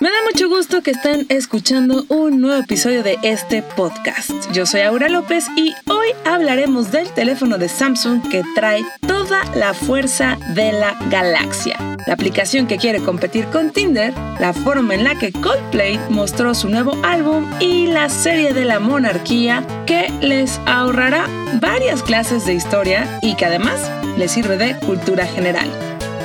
Me 0.00 0.08
da 0.08 0.16
mucho 0.24 0.48
gusto 0.48 0.82
que 0.82 0.92
estén 0.92 1.26
escuchando 1.28 2.06
un 2.08 2.40
nuevo 2.40 2.62
episodio 2.62 3.02
de 3.02 3.18
este 3.22 3.62
podcast. 3.62 4.30
Yo 4.52 4.64
soy 4.64 4.80
Aura 4.80 5.08
López 5.10 5.46
y 5.56 5.74
hoy 5.90 6.08
hablaremos 6.24 6.90
del 6.90 7.10
teléfono 7.10 7.58
de 7.58 7.68
Samsung 7.68 8.26
que 8.30 8.42
trae 8.54 8.82
toda 9.06 9.44
la 9.54 9.74
fuerza 9.74 10.38
de 10.54 10.72
la 10.72 10.96
galaxia. 11.10 11.76
La 12.06 12.14
aplicación 12.14 12.66
que 12.66 12.78
quiere 12.78 13.00
competir 13.00 13.44
con 13.46 13.72
Tinder, 13.72 14.14
la 14.38 14.54
forma 14.54 14.94
en 14.94 15.04
la 15.04 15.16
que 15.16 15.32
Coldplay 15.32 16.00
mostró 16.08 16.54
su 16.54 16.70
nuevo 16.70 16.96
álbum 17.02 17.50
y 17.60 17.86
la 17.88 18.08
serie 18.08 18.54
de 18.54 18.64
la 18.64 18.80
monarquía 18.80 19.66
que 19.86 20.10
les 20.22 20.58
ahorrará 20.66 21.26
varias 21.60 22.02
clases 22.02 22.46
de 22.46 22.54
historia 22.54 23.18
y 23.20 23.36
que 23.36 23.44
además 23.44 23.90
les 24.16 24.32
sirve 24.32 24.56
de 24.56 24.76
cultura 24.78 25.26
general. 25.26 25.68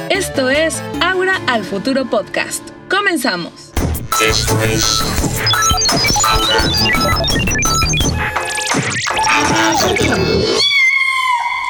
Esto 0.09 0.49
es 0.49 0.81
Aura 1.01 1.41
al 1.47 1.65
Futuro 1.65 2.05
Podcast. 2.05 2.74
Comenzamos. 2.89 3.71
Esto 4.21 4.61
es. 4.61 5.01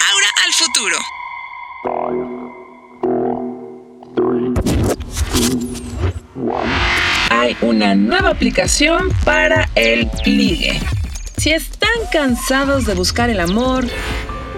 Ahora 0.07 0.29
al 0.43 0.53
futuro. 0.53 0.97
Hay 7.29 7.57
una 7.61 7.95
nueva 7.95 8.29
aplicación 8.29 9.09
para 9.23 9.69
el 9.75 10.09
ligue. 10.25 10.79
Si 11.37 11.51
están 11.51 11.89
cansados 12.11 12.85
de 12.85 12.93
buscar 12.93 13.29
el 13.29 13.39
amor, 13.39 13.85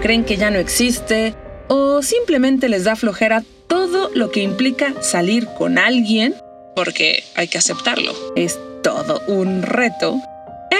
creen 0.02 0.24
que 0.24 0.36
ya 0.36 0.50
no 0.50 0.58
existe 0.58 1.34
o 1.68 2.02
simplemente 2.02 2.68
les 2.68 2.84
da 2.84 2.96
flojera 2.96 3.44
todo 3.68 4.10
lo 4.14 4.30
que 4.30 4.42
implica 4.42 5.02
salir 5.02 5.46
con 5.58 5.78
alguien, 5.78 6.34
porque 6.78 7.24
hay 7.34 7.48
que 7.48 7.58
aceptarlo. 7.58 8.14
Es 8.36 8.56
todo 8.84 9.20
un 9.26 9.62
reto. 9.62 10.22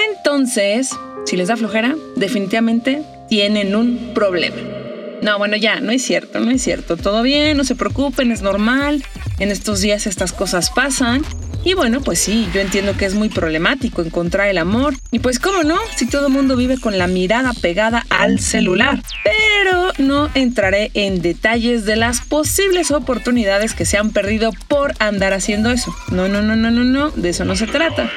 Entonces, 0.09 0.91
si 1.25 1.35
les 1.35 1.49
da 1.49 1.57
flojera, 1.57 1.93
definitivamente 2.15 3.03
tienen 3.27 3.75
un 3.75 4.13
problema. 4.15 4.55
No, 5.21 5.37
bueno, 5.37 5.57
ya, 5.57 5.81
no 5.81 5.91
es 5.91 6.01
cierto, 6.01 6.39
no 6.39 6.51
es 6.51 6.63
cierto. 6.63 6.95
Todo 6.95 7.21
bien, 7.21 7.57
no 7.57 7.65
se 7.65 7.75
preocupen, 7.75 8.31
es 8.31 8.41
normal. 8.41 9.03
En 9.39 9.51
estos 9.51 9.81
días 9.81 10.07
estas 10.07 10.31
cosas 10.31 10.69
pasan. 10.69 11.21
Y 11.63 11.73
bueno, 11.73 12.01
pues 12.01 12.19
sí, 12.19 12.47
yo 12.53 12.61
entiendo 12.61 12.95
que 12.95 13.05
es 13.05 13.15
muy 13.15 13.29
problemático 13.29 14.01
encontrar 14.01 14.47
el 14.47 14.57
amor. 14.57 14.95
Y 15.11 15.19
pues 15.19 15.39
cómo 15.39 15.63
no, 15.63 15.77
si 15.95 16.07
todo 16.07 16.27
el 16.27 16.33
mundo 16.33 16.55
vive 16.55 16.79
con 16.79 16.97
la 16.97 17.07
mirada 17.07 17.51
pegada 17.61 18.05
al 18.09 18.39
celular. 18.39 19.01
Pero 19.23 19.91
no 19.97 20.29
entraré 20.35 20.91
en 20.93 21.21
detalles 21.21 21.85
de 21.85 21.97
las 21.97 22.21
posibles 22.21 22.91
oportunidades 22.91 23.73
que 23.73 23.85
se 23.85 23.97
han 23.97 24.11
perdido 24.11 24.51
por 24.67 24.93
andar 24.99 25.33
haciendo 25.33 25.69
eso. 25.69 25.93
No, 26.11 26.27
no, 26.27 26.41
no, 26.41 26.55
no, 26.55 26.71
no, 26.71 26.83
no, 26.83 27.11
de 27.11 27.29
eso 27.29 27.43
no 27.43 27.55
se 27.55 27.67
trata. 27.67 28.09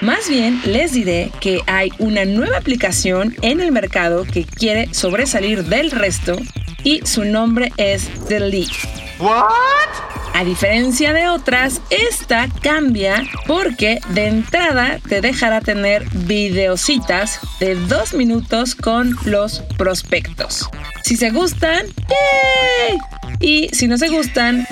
Más 0.00 0.28
bien 0.28 0.60
les 0.64 0.92
diré 0.92 1.32
que 1.40 1.60
hay 1.66 1.90
una 1.98 2.24
nueva 2.24 2.58
aplicación 2.58 3.34
en 3.42 3.60
el 3.60 3.72
mercado 3.72 4.24
que 4.24 4.44
quiere 4.44 4.92
sobresalir 4.94 5.64
del 5.64 5.90
resto 5.90 6.36
y 6.84 7.04
su 7.04 7.24
nombre 7.24 7.72
es 7.76 8.08
The 8.28 8.40
League. 8.40 8.76
¿What? 9.18 10.07
A 10.38 10.44
diferencia 10.44 11.12
de 11.12 11.28
otras, 11.28 11.80
esta 11.90 12.46
cambia 12.62 13.24
porque 13.48 13.98
de 14.10 14.28
entrada 14.28 15.00
te 15.08 15.20
dejará 15.20 15.60
tener 15.60 16.08
videocitas 16.12 17.40
de 17.58 17.74
dos 17.74 18.14
minutos 18.14 18.76
con 18.76 19.16
los 19.24 19.62
prospectos. 19.76 20.70
Si 21.02 21.16
se 21.16 21.30
gustan, 21.30 21.86
¡yay! 22.08 22.98
Y 23.40 23.68
si 23.70 23.88
no 23.88 23.98
se 23.98 24.10
gustan. 24.10 24.64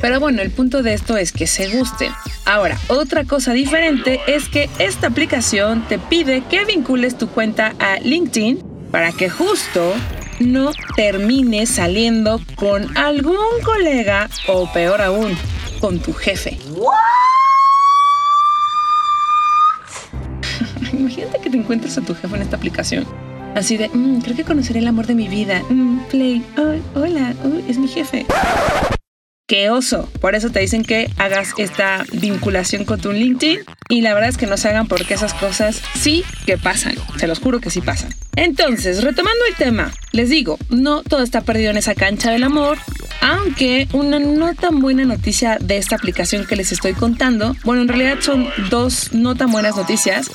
Pero 0.00 0.20
bueno, 0.20 0.42
el 0.42 0.52
punto 0.52 0.84
de 0.84 0.94
esto 0.94 1.16
es 1.16 1.32
que 1.32 1.48
se 1.48 1.66
gusten. 1.76 2.12
Ahora, 2.44 2.78
otra 2.86 3.24
cosa 3.24 3.52
diferente 3.52 4.20
es 4.28 4.48
que 4.48 4.70
esta 4.78 5.08
aplicación 5.08 5.88
te 5.88 5.98
pide 5.98 6.44
que 6.48 6.64
vincules 6.64 7.18
tu 7.18 7.28
cuenta 7.30 7.74
a 7.80 7.98
LinkedIn 7.98 8.62
para 8.92 9.10
que 9.10 9.28
justo 9.28 9.92
no 10.40 10.72
termines 10.96 11.70
saliendo 11.70 12.40
con 12.56 12.96
algún 12.96 13.36
colega 13.62 14.28
o 14.48 14.68
peor 14.72 15.00
aún, 15.02 15.36
con 15.80 16.00
tu 16.00 16.12
jefe. 16.12 16.58
Imagínate 20.92 21.40
que 21.40 21.50
te 21.50 21.56
encuentres 21.56 21.96
a 21.98 22.00
tu 22.00 22.12
jefe 22.14 22.34
en 22.34 22.42
esta 22.42 22.56
aplicación. 22.56 23.06
Así 23.54 23.76
de, 23.76 23.88
mm, 23.88 24.22
creo 24.22 24.34
que 24.36 24.42
conoceré 24.44 24.80
el 24.80 24.88
amor 24.88 25.06
de 25.06 25.14
mi 25.14 25.28
vida. 25.28 25.62
Mm, 25.68 26.00
play, 26.10 26.44
hola, 26.94 27.34
es 27.68 27.78
mi 27.78 27.86
jefe. 27.88 28.26
¡Qué 29.46 29.70
oso! 29.70 30.08
Por 30.20 30.34
eso 30.36 30.50
te 30.50 30.60
dicen 30.60 30.84
que 30.84 31.10
hagas 31.18 31.54
esta 31.58 32.04
vinculación 32.12 32.84
con 32.84 33.00
tu 33.00 33.12
LinkedIn 33.12 33.60
y 33.90 34.00
la 34.00 34.14
verdad 34.14 34.30
es 34.30 34.38
que 34.38 34.46
no 34.46 34.56
se 34.56 34.68
hagan 34.68 34.86
porque 34.86 35.12
esas 35.12 35.34
cosas 35.34 35.82
sí 35.98 36.24
que 36.46 36.56
pasan. 36.56 36.94
Se 37.18 37.26
los 37.26 37.40
juro 37.40 37.60
que 37.60 37.68
sí 37.68 37.82
pasan. 37.82 38.14
Entonces, 38.36 39.02
retomando 39.02 39.44
el 39.50 39.56
tema, 39.56 39.92
les 40.12 40.30
digo, 40.30 40.58
no 40.70 41.02
todo 41.02 41.22
está 41.22 41.42
perdido 41.42 41.72
en 41.72 41.76
esa 41.76 41.94
cancha 41.94 42.30
del 42.30 42.44
amor, 42.44 42.78
aunque 43.20 43.88
una 43.92 44.20
no 44.20 44.54
tan 44.54 44.80
buena 44.80 45.04
noticia 45.04 45.58
de 45.60 45.76
esta 45.76 45.96
aplicación 45.96 46.46
que 46.46 46.56
les 46.56 46.72
estoy 46.72 46.94
contando, 46.94 47.56
bueno, 47.64 47.82
en 47.82 47.88
realidad 47.88 48.18
son 48.20 48.48
dos 48.70 49.12
no 49.12 49.34
tan 49.34 49.50
buenas 49.50 49.76
noticias. 49.76 50.30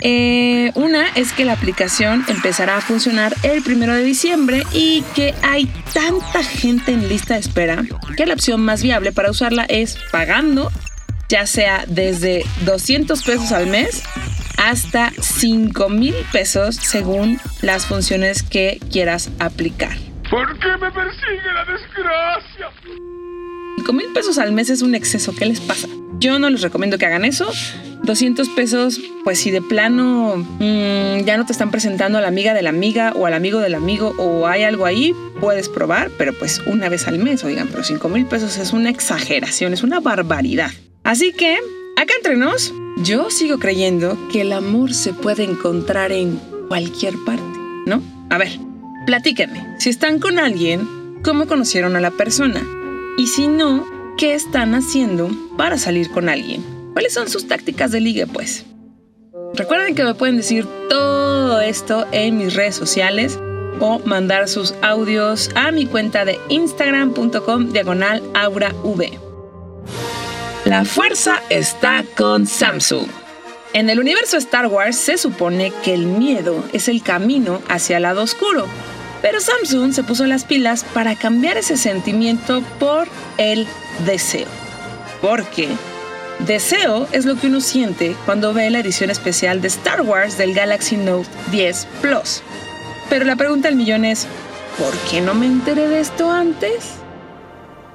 Eh, 0.00 0.72
una 0.74 1.08
es 1.10 1.32
que 1.32 1.44
la 1.44 1.52
aplicación 1.52 2.24
empezará 2.28 2.76
a 2.76 2.80
funcionar 2.80 3.34
el 3.42 3.62
primero 3.62 3.94
de 3.94 4.02
diciembre 4.02 4.64
y 4.72 5.02
que 5.14 5.34
hay 5.42 5.66
tanta 5.92 6.42
gente 6.42 6.92
en 6.92 7.08
lista 7.08 7.34
de 7.34 7.40
espera 7.40 7.84
que 8.16 8.26
la 8.26 8.34
opción 8.34 8.60
más 8.60 8.82
viable 8.82 9.12
para 9.12 9.30
usarla 9.30 9.64
es 9.64 9.98
pagando, 10.10 10.72
ya 11.32 11.46
sea 11.46 11.86
desde 11.88 12.44
200 12.66 13.22
pesos 13.22 13.52
al 13.52 13.66
mes 13.66 14.02
hasta 14.58 15.10
5 15.18 15.88
mil 15.88 16.14
pesos 16.30 16.76
según 16.76 17.40
las 17.62 17.86
funciones 17.86 18.42
que 18.42 18.78
quieras 18.92 19.30
aplicar. 19.38 19.96
¿Por 20.30 20.58
qué 20.58 20.68
me 20.78 20.92
persigue 20.92 21.52
la 21.54 21.64
desgracia? 21.64 22.68
5 23.78 23.92
mil 23.94 24.12
pesos 24.12 24.36
al 24.36 24.52
mes 24.52 24.68
es 24.68 24.82
un 24.82 24.94
exceso, 24.94 25.34
¿qué 25.34 25.46
les 25.46 25.60
pasa? 25.60 25.88
Yo 26.18 26.38
no 26.38 26.50
les 26.50 26.60
recomiendo 26.60 26.98
que 26.98 27.06
hagan 27.06 27.24
eso. 27.24 27.50
200 28.02 28.50
pesos, 28.50 29.00
pues 29.24 29.40
si 29.40 29.50
de 29.50 29.62
plano 29.62 30.36
mm, 30.36 31.24
ya 31.24 31.38
no 31.38 31.46
te 31.46 31.52
están 31.52 31.70
presentando 31.70 32.18
a 32.18 32.20
la 32.20 32.28
amiga 32.28 32.52
de 32.52 32.60
la 32.60 32.68
amiga 32.68 33.14
o 33.16 33.24
al 33.24 33.32
amigo 33.32 33.60
del 33.60 33.74
amigo 33.74 34.14
o 34.18 34.46
hay 34.48 34.64
algo 34.64 34.84
ahí, 34.84 35.14
puedes 35.40 35.70
probar, 35.70 36.10
pero 36.18 36.34
pues 36.38 36.60
una 36.66 36.90
vez 36.90 37.08
al 37.08 37.18
mes, 37.18 37.42
oigan, 37.42 37.68
pero 37.68 37.84
5 37.84 38.06
mil 38.10 38.26
pesos 38.26 38.58
es 38.58 38.74
una 38.74 38.90
exageración, 38.90 39.72
es 39.72 39.82
una 39.82 40.00
barbaridad. 40.00 40.72
Así 41.04 41.32
que, 41.32 41.58
acá 41.96 42.14
entre 42.16 42.36
nos, 42.36 42.72
yo 42.98 43.30
sigo 43.30 43.58
creyendo 43.58 44.16
que 44.30 44.42
el 44.42 44.52
amor 44.52 44.94
se 44.94 45.12
puede 45.12 45.44
encontrar 45.44 46.12
en 46.12 46.40
cualquier 46.68 47.14
parte, 47.26 47.58
¿no? 47.86 48.02
A 48.30 48.38
ver, 48.38 48.50
platíquenme, 49.06 49.76
si 49.78 49.90
están 49.90 50.20
con 50.20 50.38
alguien, 50.38 51.20
¿cómo 51.24 51.46
conocieron 51.46 51.96
a 51.96 52.00
la 52.00 52.12
persona? 52.12 52.64
Y 53.18 53.26
si 53.26 53.48
no, 53.48 53.84
¿qué 54.16 54.34
están 54.34 54.74
haciendo 54.74 55.28
para 55.56 55.76
salir 55.76 56.10
con 56.10 56.28
alguien? 56.28 56.64
¿Cuáles 56.92 57.14
son 57.14 57.28
sus 57.28 57.48
tácticas 57.48 57.90
de 57.90 58.00
ligue, 58.00 58.26
pues? 58.26 58.64
Recuerden 59.54 59.94
que 59.94 60.04
me 60.04 60.14
pueden 60.14 60.36
decir 60.36 60.66
todo 60.88 61.60
esto 61.60 62.06
en 62.12 62.38
mis 62.38 62.54
redes 62.54 62.76
sociales 62.76 63.38
o 63.80 63.98
mandar 64.04 64.48
sus 64.48 64.74
audios 64.82 65.50
a 65.54 65.72
mi 65.72 65.86
cuenta 65.86 66.24
de 66.24 66.38
instagram.com 66.48 67.72
diagonal 67.72 68.22
aurav. 68.34 69.31
La 70.72 70.86
fuerza 70.86 71.42
está 71.50 72.02
con 72.16 72.46
Samsung. 72.46 73.06
En 73.74 73.90
el 73.90 74.00
universo 74.00 74.38
Star 74.38 74.68
Wars 74.68 74.96
se 74.96 75.18
supone 75.18 75.70
que 75.84 75.92
el 75.92 76.06
miedo 76.06 76.64
es 76.72 76.88
el 76.88 77.02
camino 77.02 77.60
hacia 77.68 77.98
el 77.98 78.04
lado 78.04 78.22
oscuro, 78.22 78.64
pero 79.20 79.38
Samsung 79.38 79.92
se 79.92 80.02
puso 80.02 80.24
las 80.24 80.46
pilas 80.46 80.86
para 80.94 81.14
cambiar 81.14 81.58
ese 81.58 81.76
sentimiento 81.76 82.62
por 82.78 83.06
el 83.36 83.66
deseo. 84.06 84.46
Porque 85.20 85.68
Deseo 86.38 87.06
es 87.12 87.26
lo 87.26 87.36
que 87.36 87.48
uno 87.48 87.60
siente 87.60 88.16
cuando 88.24 88.54
ve 88.54 88.70
la 88.70 88.78
edición 88.78 89.10
especial 89.10 89.60
de 89.60 89.68
Star 89.68 90.00
Wars 90.00 90.38
del 90.38 90.54
Galaxy 90.54 90.96
Note 90.96 91.28
10 91.50 91.86
Plus. 92.00 92.40
Pero 93.10 93.26
la 93.26 93.36
pregunta 93.36 93.68
del 93.68 93.76
millón 93.76 94.06
es, 94.06 94.26
¿por 94.78 94.94
qué 95.10 95.20
no 95.20 95.34
me 95.34 95.44
enteré 95.44 95.88
de 95.88 96.00
esto 96.00 96.30
antes? 96.30 97.01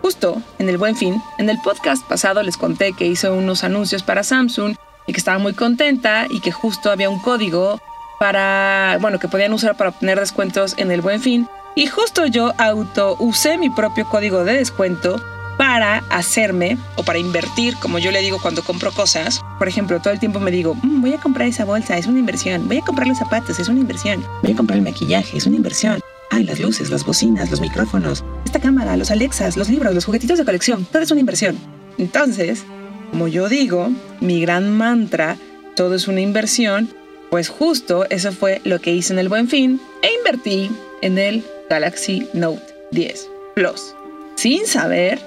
Justo 0.07 0.41
en 0.57 0.69
el 0.69 0.77
buen 0.77 0.95
fin, 0.95 1.21
en 1.37 1.49
el 1.49 1.59
podcast 1.59 2.01
pasado 2.07 2.41
les 2.41 2.55
conté 2.55 2.93
que 2.93 3.05
hice 3.05 3.29
unos 3.29 3.65
anuncios 3.65 4.03
para 4.03 4.23
Samsung 4.23 4.77
y 5.05 5.11
que 5.11 5.17
estaba 5.17 5.37
muy 5.37 5.51
contenta 5.51 6.27
y 6.29 6.39
que 6.39 6.53
justo 6.53 6.91
había 6.91 7.09
un 7.09 7.19
código 7.19 7.81
para, 8.17 8.99
bueno, 9.01 9.19
que 9.19 9.27
podían 9.27 9.51
usar 9.51 9.75
para 9.75 9.89
obtener 9.89 10.17
descuentos 10.17 10.75
en 10.77 10.91
el 10.91 11.01
buen 11.01 11.19
fin. 11.19 11.49
Y 11.75 11.87
justo 11.87 12.25
yo 12.25 12.53
auto 12.57 13.17
usé 13.19 13.57
mi 13.57 13.69
propio 13.69 14.07
código 14.07 14.45
de 14.45 14.53
descuento 14.53 15.21
para 15.57 15.97
hacerme 16.09 16.77
o 16.95 17.03
para 17.03 17.19
invertir, 17.19 17.75
como 17.75 17.99
yo 17.99 18.09
le 18.11 18.21
digo 18.21 18.39
cuando 18.41 18.63
compro 18.63 18.93
cosas. 18.93 19.41
Por 19.59 19.67
ejemplo, 19.67 19.99
todo 19.99 20.13
el 20.13 20.21
tiempo 20.21 20.39
me 20.39 20.51
digo, 20.51 20.73
mm, 20.73 21.01
voy 21.01 21.15
a 21.15 21.17
comprar 21.17 21.49
esa 21.49 21.65
bolsa, 21.65 21.97
es 21.97 22.07
una 22.07 22.19
inversión. 22.19 22.65
Voy 22.69 22.77
a 22.77 22.85
comprar 22.85 23.09
los 23.09 23.17
zapatos, 23.17 23.59
es 23.59 23.67
una 23.67 23.81
inversión. 23.81 24.25
Voy 24.41 24.53
a 24.53 24.55
comprar 24.55 24.77
el 24.77 24.85
maquillaje, 24.85 25.35
es 25.35 25.45
una 25.47 25.57
inversión. 25.57 25.99
Las 26.45 26.59
luces, 26.59 26.89
las 26.89 27.05
bocinas, 27.05 27.49
los 27.49 27.61
micrófonos, 27.61 28.23
esta 28.45 28.59
cámara, 28.59 28.95
los 28.95 29.11
Alexas, 29.11 29.57
los 29.57 29.69
libros, 29.69 29.93
los 29.93 30.05
juguetitos 30.05 30.37
de 30.37 30.45
colección, 30.45 30.85
todo 30.91 31.01
es 31.01 31.11
una 31.11 31.19
inversión. 31.19 31.57
Entonces, 31.97 32.63
como 33.11 33.27
yo 33.27 33.49
digo, 33.49 33.89
mi 34.21 34.41
gran 34.41 34.71
mantra, 34.71 35.37
todo 35.75 35.95
es 35.95 36.07
una 36.07 36.21
inversión, 36.21 36.89
pues 37.29 37.49
justo 37.49 38.05
eso 38.09 38.31
fue 38.31 38.61
lo 38.63 38.79
que 38.79 38.93
hice 38.93 39.13
en 39.13 39.19
el 39.19 39.29
buen 39.29 39.47
fin 39.47 39.81
e 40.01 40.09
invertí 40.17 40.69
en 41.01 41.17
el 41.17 41.43
Galaxy 41.69 42.27
Note 42.33 42.63
10 42.91 43.29
Plus, 43.55 43.95
sin 44.35 44.65
saber 44.67 45.19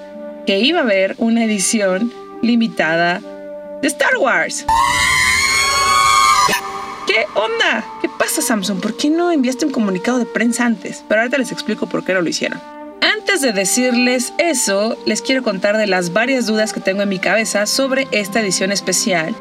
que 0.46 0.60
iba 0.60 0.80
a 0.80 0.82
haber 0.82 1.14
una 1.18 1.44
edición 1.44 2.12
limitada 2.42 3.20
de 3.82 3.88
Star 3.88 4.16
Wars. 4.18 4.64
¿Qué 7.10 7.26
onda? 7.34 7.84
¿Qué 8.00 8.08
pasa 8.08 8.40
Samsung? 8.40 8.78
¿Por 8.78 8.96
qué 8.96 9.10
no 9.10 9.32
enviaste 9.32 9.66
un 9.66 9.72
comunicado 9.72 10.20
de 10.20 10.26
prensa 10.26 10.64
antes? 10.64 11.04
Pero 11.08 11.22
ahorita 11.22 11.38
les 11.38 11.50
explico 11.50 11.88
por 11.88 12.04
qué 12.04 12.14
no 12.14 12.20
lo 12.20 12.28
hicieron. 12.28 12.60
Antes 13.00 13.40
de 13.40 13.52
decirles 13.52 14.32
eso, 14.38 14.96
les 15.06 15.20
quiero 15.20 15.42
contar 15.42 15.76
de 15.76 15.88
las 15.88 16.12
varias 16.12 16.46
dudas 16.46 16.72
que 16.72 16.78
tengo 16.78 17.02
en 17.02 17.08
mi 17.08 17.18
cabeza 17.18 17.66
sobre 17.66 18.06
esta 18.12 18.40
edición 18.40 18.70
especial 18.70 19.34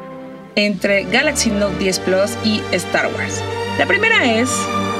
entre 0.56 1.04
Galaxy 1.04 1.50
Note 1.50 1.78
10 1.78 2.00
Plus 2.00 2.30
y 2.42 2.60
Star 2.72 3.06
Wars. 3.14 3.40
La 3.78 3.86
primera 3.86 4.24
es, 4.34 4.50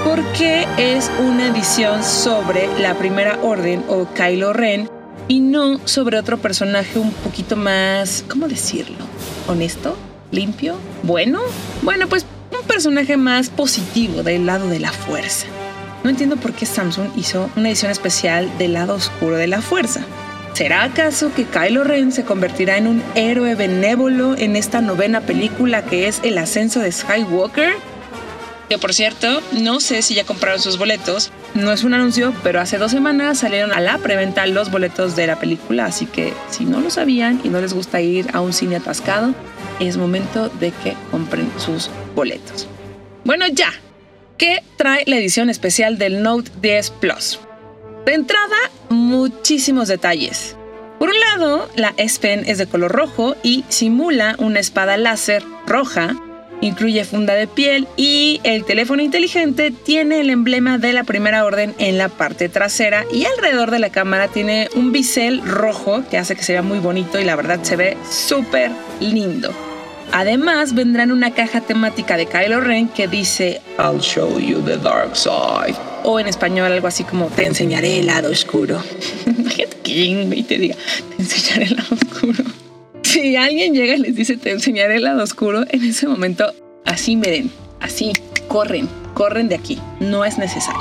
¿por 0.04 0.22
qué 0.34 0.64
es 0.78 1.10
una 1.18 1.48
edición 1.48 2.04
sobre 2.04 2.68
la 2.78 2.94
primera 2.94 3.36
orden 3.42 3.82
o 3.88 4.06
Kylo 4.14 4.52
Ren 4.52 4.88
y 5.26 5.40
no 5.40 5.84
sobre 5.88 6.20
otro 6.20 6.38
personaje 6.38 7.00
un 7.00 7.10
poquito 7.14 7.56
más, 7.56 8.24
¿cómo 8.28 8.46
decirlo? 8.46 8.98
¿Honesto? 9.48 9.96
¿Limpio? 10.30 10.76
¿Bueno? 11.02 11.40
Bueno, 11.82 12.06
pues 12.06 12.24
personaje 12.70 13.16
más 13.16 13.50
positivo 13.50 14.22
del 14.22 14.46
lado 14.46 14.68
de 14.68 14.78
la 14.78 14.92
fuerza. 14.92 15.46
No 16.04 16.10
entiendo 16.10 16.36
por 16.36 16.52
qué 16.52 16.66
Samsung 16.66 17.08
hizo 17.16 17.50
una 17.56 17.68
edición 17.68 17.90
especial 17.90 18.48
del 18.58 18.74
lado 18.74 18.94
oscuro 18.94 19.36
de 19.36 19.48
la 19.48 19.60
fuerza. 19.60 20.02
¿Será 20.52 20.84
acaso 20.84 21.32
que 21.34 21.46
Kylo 21.46 21.82
Ren 21.82 22.12
se 22.12 22.24
convertirá 22.24 22.76
en 22.76 22.86
un 22.86 23.02
héroe 23.16 23.56
benévolo 23.56 24.36
en 24.36 24.54
esta 24.54 24.80
novena 24.80 25.20
película 25.20 25.84
que 25.84 26.06
es 26.06 26.20
El 26.22 26.38
ascenso 26.38 26.78
de 26.78 26.92
Skywalker? 26.92 27.74
Que 28.68 28.78
por 28.78 28.94
cierto, 28.94 29.42
no 29.50 29.80
sé 29.80 30.00
si 30.00 30.14
ya 30.14 30.24
compraron 30.24 30.60
sus 30.60 30.78
boletos. 30.78 31.32
No 31.54 31.72
es 31.72 31.82
un 31.82 31.92
anuncio, 31.92 32.32
pero 32.44 32.60
hace 32.60 32.78
dos 32.78 32.92
semanas 32.92 33.38
salieron 33.38 33.72
a 33.72 33.80
la 33.80 33.98
preventa 33.98 34.46
los 34.46 34.70
boletos 34.70 35.16
de 35.16 35.26
la 35.26 35.40
película, 35.40 35.86
así 35.86 36.06
que 36.06 36.32
si 36.50 36.66
no 36.66 36.80
lo 36.80 36.90
sabían 36.90 37.40
y 37.42 37.48
no 37.48 37.60
les 37.60 37.74
gusta 37.74 38.00
ir 38.00 38.28
a 38.32 38.40
un 38.40 38.52
cine 38.52 38.76
atascado, 38.76 39.34
es 39.80 39.96
momento 39.96 40.48
de 40.48 40.70
que 40.70 40.94
compren 41.10 41.50
sus 41.58 41.90
boletos. 42.14 42.66
Bueno, 43.24 43.46
ya. 43.48 43.72
¿Qué 44.38 44.62
trae 44.76 45.04
la 45.06 45.16
edición 45.16 45.50
especial 45.50 45.98
del 45.98 46.22
Note 46.22 46.50
10 46.62 46.90
Plus? 46.92 47.40
De 48.06 48.14
entrada, 48.14 48.56
muchísimos 48.88 49.88
detalles. 49.88 50.56
Por 50.98 51.10
un 51.10 51.20
lado, 51.20 51.68
la 51.76 51.94
S 51.96 52.18
Pen 52.20 52.44
es 52.46 52.58
de 52.58 52.66
color 52.66 52.92
rojo 52.92 53.36
y 53.42 53.64
simula 53.68 54.36
una 54.38 54.60
espada 54.60 54.96
láser 54.96 55.42
roja. 55.66 56.16
Incluye 56.62 57.04
funda 57.04 57.34
de 57.34 57.46
piel 57.46 57.86
y 57.96 58.40
el 58.44 58.64
teléfono 58.64 59.02
inteligente 59.02 59.70
tiene 59.70 60.20
el 60.20 60.28
emblema 60.28 60.76
de 60.76 60.92
la 60.92 61.04
primera 61.04 61.44
orden 61.44 61.74
en 61.78 61.96
la 61.96 62.08
parte 62.08 62.50
trasera 62.50 63.06
y 63.12 63.24
alrededor 63.24 63.70
de 63.70 63.78
la 63.78 63.90
cámara 63.90 64.28
tiene 64.28 64.68
un 64.74 64.92
bisel 64.92 65.40
rojo 65.42 66.02
que 66.10 66.18
hace 66.18 66.36
que 66.36 66.42
se 66.42 66.52
vea 66.52 66.62
muy 66.62 66.80
bonito 66.80 67.18
y 67.18 67.24
la 67.24 67.36
verdad 67.36 67.62
se 67.62 67.76
ve 67.76 67.96
súper 68.10 68.70
lindo. 69.00 69.69
Además, 70.12 70.74
vendrá 70.74 71.04
en 71.04 71.12
una 71.12 71.32
caja 71.32 71.60
temática 71.60 72.16
de 72.16 72.26
Kylo 72.26 72.60
Ren 72.60 72.88
que 72.88 73.06
dice 73.06 73.60
I'll 73.78 74.00
show 74.00 74.38
you 74.38 74.60
the 74.62 74.76
dark 74.76 75.16
side. 75.16 75.76
O 76.02 76.18
en 76.18 76.26
español 76.26 76.72
algo 76.72 76.88
así 76.88 77.04
como 77.04 77.26
Te 77.26 77.46
enseñaré 77.46 78.00
el 78.00 78.06
lado 78.06 78.30
oscuro. 78.30 78.82
Imagínate 79.26 79.76
que 79.82 80.44
te 80.48 80.58
diga 80.58 80.76
Te 81.16 81.22
enseñaré 81.22 81.64
el 81.64 81.76
lado 81.76 81.94
oscuro. 81.94 82.44
Si 83.02 83.34
alguien 83.34 83.74
llega 83.74 83.94
y 83.94 83.98
les 83.98 84.14
dice 84.14 84.36
Te 84.36 84.50
enseñaré 84.50 84.96
el 84.96 85.04
lado 85.04 85.22
oscuro, 85.22 85.64
en 85.68 85.84
ese 85.84 86.06
momento 86.06 86.52
así 86.84 87.16
miren, 87.16 87.50
así 87.80 88.12
corren, 88.48 88.88
corren 89.14 89.48
de 89.48 89.54
aquí. 89.54 89.78
No 90.00 90.24
es 90.24 90.38
necesario. 90.38 90.80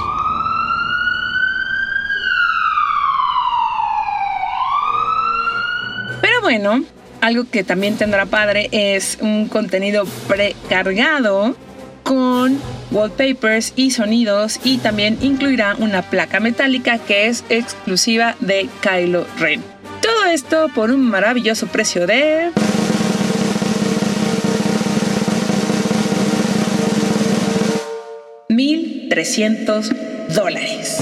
Pero 6.22 6.42
bueno, 6.42 6.84
algo 7.21 7.45
que 7.50 7.63
también 7.63 7.98
tendrá 7.98 8.25
padre 8.25 8.69
es 8.71 9.18
un 9.21 9.48
contenido 9.48 10.06
precargado 10.27 11.56
con 12.04 12.60
wallpapers 12.92 13.74
y 13.75 13.92
sonidos 13.92 14.60
y 14.63 14.77
también 14.80 15.18
incluirá 15.21 15.75
una 15.77 16.01
placa 16.01 16.39
metálica 16.39 16.98
que 16.98 17.27
es 17.27 17.44
exclusiva 17.50 18.36
de 18.39 18.69
Kylo 18.81 19.25
Ren. 19.38 19.62
Todo 20.01 20.25
esto 20.25 20.69
por 20.74 20.92
un 20.92 21.01
maravilloso 21.10 21.68
precio 21.68 22.07
de... 22.07 22.51
$1,300 28.50 29.94
dólares. 30.33 30.98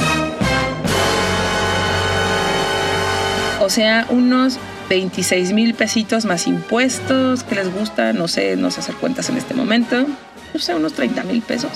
O 3.61 3.69
sea, 3.69 4.05
unos 4.09 4.59
26 4.89 5.53
mil 5.53 5.73
pesitos 5.73 6.25
más 6.25 6.47
impuestos 6.47 7.43
que 7.43 7.55
les 7.55 7.73
gusta, 7.73 8.13
no 8.13 8.27
sé, 8.27 8.55
no 8.55 8.71
sé 8.71 8.79
hacer 8.79 8.95
cuentas 8.95 9.29
en 9.29 9.37
este 9.37 9.53
momento, 9.53 10.05
no 10.53 10.59
sé, 10.59 10.75
unos 10.75 10.93
30 10.93 11.23
mil 11.23 11.41
pesos. 11.41 11.71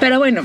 Pero 0.00 0.18
bueno, 0.18 0.42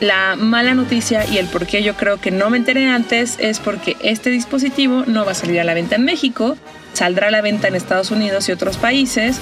la 0.00 0.36
mala 0.36 0.74
noticia 0.74 1.24
y 1.26 1.38
el 1.38 1.46
por 1.46 1.66
qué 1.66 1.82
yo 1.82 1.94
creo 1.94 2.20
que 2.20 2.30
no 2.30 2.50
me 2.50 2.58
enteré 2.58 2.86
antes 2.88 3.36
es 3.38 3.60
porque 3.60 3.96
este 4.02 4.30
dispositivo 4.30 5.04
no 5.06 5.24
va 5.24 5.32
a 5.32 5.34
salir 5.34 5.60
a 5.60 5.64
la 5.64 5.74
venta 5.74 5.96
en 5.96 6.04
México, 6.04 6.56
saldrá 6.92 7.28
a 7.28 7.30
la 7.30 7.40
venta 7.40 7.68
en 7.68 7.74
Estados 7.74 8.10
Unidos 8.10 8.48
y 8.48 8.52
otros 8.52 8.76
países, 8.76 9.38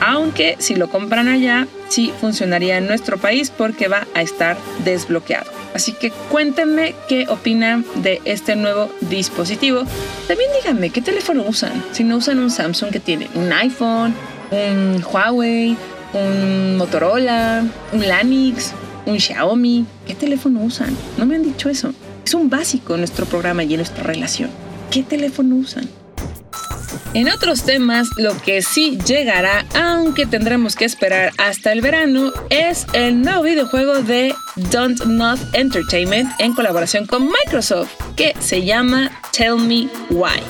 aunque 0.00 0.56
si 0.58 0.76
lo 0.76 0.88
compran 0.88 1.28
allá, 1.28 1.66
sí 1.88 2.12
funcionaría 2.20 2.78
en 2.78 2.86
nuestro 2.86 3.18
país 3.18 3.50
porque 3.50 3.88
va 3.88 4.06
a 4.14 4.22
estar 4.22 4.56
desbloqueado. 4.84 5.57
Así 5.74 5.92
que 5.92 6.10
cuéntenme 6.10 6.94
qué 7.08 7.26
opinan 7.28 7.84
de 7.96 8.20
este 8.24 8.56
nuevo 8.56 8.90
dispositivo. 9.02 9.82
También 10.26 10.50
díganme 10.60 10.90
qué 10.90 11.02
teléfono 11.02 11.44
usan. 11.46 11.84
Si 11.92 12.04
no 12.04 12.16
usan 12.16 12.38
un 12.38 12.50
Samsung 12.50 12.90
que 12.90 13.00
tiene 13.00 13.28
un 13.34 13.52
iPhone, 13.52 14.14
un 14.50 15.04
Huawei, 15.04 15.76
un 16.14 16.76
Motorola, 16.76 17.64
un 17.92 18.08
Lanix, 18.08 18.72
un 19.06 19.18
Xiaomi, 19.18 19.86
¿qué 20.06 20.14
teléfono 20.14 20.60
usan? 20.60 20.96
No 21.16 21.26
me 21.26 21.36
han 21.36 21.42
dicho 21.42 21.68
eso. 21.68 21.92
Es 22.24 22.34
un 22.34 22.50
básico 22.50 22.94
en 22.94 23.00
nuestro 23.00 23.26
programa 23.26 23.64
y 23.64 23.74
en 23.74 23.78
nuestra 23.78 24.02
relación. 24.02 24.50
¿Qué 24.90 25.02
teléfono 25.02 25.56
usan? 25.56 25.88
En 27.18 27.28
otros 27.28 27.64
temas, 27.64 28.10
lo 28.16 28.40
que 28.42 28.62
sí 28.62 28.96
llegará, 29.04 29.66
aunque 29.74 30.24
tendremos 30.24 30.76
que 30.76 30.84
esperar 30.84 31.32
hasta 31.36 31.72
el 31.72 31.80
verano, 31.80 32.32
es 32.48 32.86
el 32.92 33.22
nuevo 33.22 33.42
videojuego 33.42 34.02
de 34.02 34.36
Don't 34.70 35.04
Not 35.04 35.40
Entertainment 35.52 36.30
en 36.38 36.54
colaboración 36.54 37.06
con 37.06 37.26
Microsoft, 37.26 37.90
que 38.14 38.34
se 38.38 38.64
llama 38.64 39.10
Tell 39.36 39.56
Me 39.56 39.88
Why. 40.10 40.40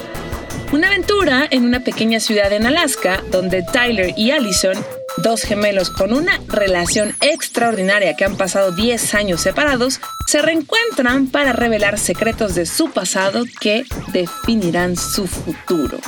Una 0.70 0.88
aventura 0.88 1.48
en 1.50 1.64
una 1.64 1.80
pequeña 1.80 2.20
ciudad 2.20 2.52
en 2.52 2.66
Alaska 2.66 3.22
donde 3.30 3.62
Tyler 3.62 4.12
y 4.18 4.32
Allison 4.32 4.76
Dos 5.22 5.42
gemelos 5.42 5.90
con 5.90 6.12
una 6.12 6.40
relación 6.46 7.12
extraordinaria 7.20 8.14
que 8.14 8.24
han 8.24 8.36
pasado 8.36 8.70
10 8.70 9.14
años 9.14 9.40
separados 9.40 10.00
se 10.26 10.42
reencuentran 10.42 11.26
para 11.26 11.52
revelar 11.52 11.98
secretos 11.98 12.54
de 12.54 12.66
su 12.66 12.90
pasado 12.92 13.44
que 13.60 13.84
definirán 14.12 14.96
su 14.96 15.26
futuro. 15.26 15.98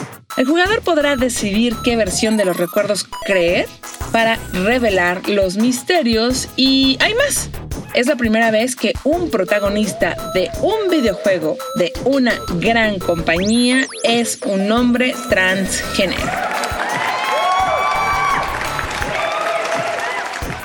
El 0.41 0.47
jugador 0.47 0.81
podrá 0.81 1.17
decidir 1.17 1.77
qué 1.85 1.97
versión 1.97 2.39
de 2.39 2.47
los 2.47 2.57
recuerdos 2.57 3.05
creer 3.27 3.67
para 4.11 4.39
revelar 4.55 5.29
los 5.29 5.59
misterios 5.59 6.49
y 6.57 6.97
hay 7.01 7.13
más. 7.13 7.51
Es 7.93 8.07
la 8.07 8.17
primera 8.17 8.51
vez 8.51 8.75
que 8.75 8.95
un 9.05 9.29
protagonista 9.29 10.17
de 10.33 10.49
un 10.63 10.89
videojuego 10.89 11.59
de 11.75 11.93
una 12.07 12.33
gran 12.55 12.99
compañía 12.99 13.87
es 14.03 14.39
un 14.47 14.73
hombre 14.73 15.15
transgénero. 15.29 16.23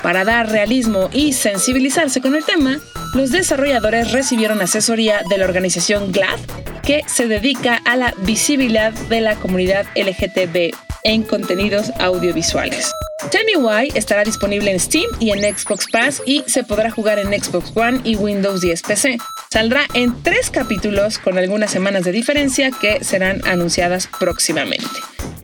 Para 0.02 0.24
dar 0.24 0.50
realismo 0.50 1.10
y 1.12 1.34
sensibilizarse 1.34 2.22
con 2.22 2.34
el 2.34 2.46
tema, 2.46 2.80
los 3.12 3.30
desarrolladores 3.30 4.12
recibieron 4.12 4.62
asesoría 4.62 5.20
de 5.28 5.36
la 5.36 5.44
organización 5.44 6.12
GLAD, 6.12 6.40
que 6.86 7.02
se 7.06 7.26
dedica 7.26 7.82
a 7.84 7.96
la 7.96 8.14
visibilidad 8.18 8.92
de 8.92 9.20
la 9.20 9.34
comunidad 9.34 9.86
LGTB 9.96 10.72
en 11.02 11.22
contenidos 11.24 11.90
audiovisuales. 11.98 12.92
Tell 13.30 13.44
Me 13.44 13.56
Why 13.56 13.92
estará 13.94 14.22
disponible 14.22 14.70
en 14.70 14.78
Steam 14.78 15.06
y 15.18 15.30
en 15.30 15.40
Xbox 15.40 15.86
Pass 15.90 16.22
y 16.24 16.44
se 16.46 16.62
podrá 16.62 16.90
jugar 16.90 17.18
en 17.18 17.28
Xbox 17.28 17.72
One 17.76 18.00
y 18.04 18.14
Windows 18.14 18.60
10 18.60 18.82
PC. 18.82 19.18
Saldrá 19.50 19.86
en 19.94 20.22
tres 20.22 20.50
capítulos 20.50 21.18
con 21.18 21.38
algunas 21.38 21.70
semanas 21.70 22.04
de 22.04 22.12
diferencia 22.12 22.70
que 22.70 23.02
serán 23.02 23.40
anunciadas 23.46 24.08
próximamente. 24.20 24.86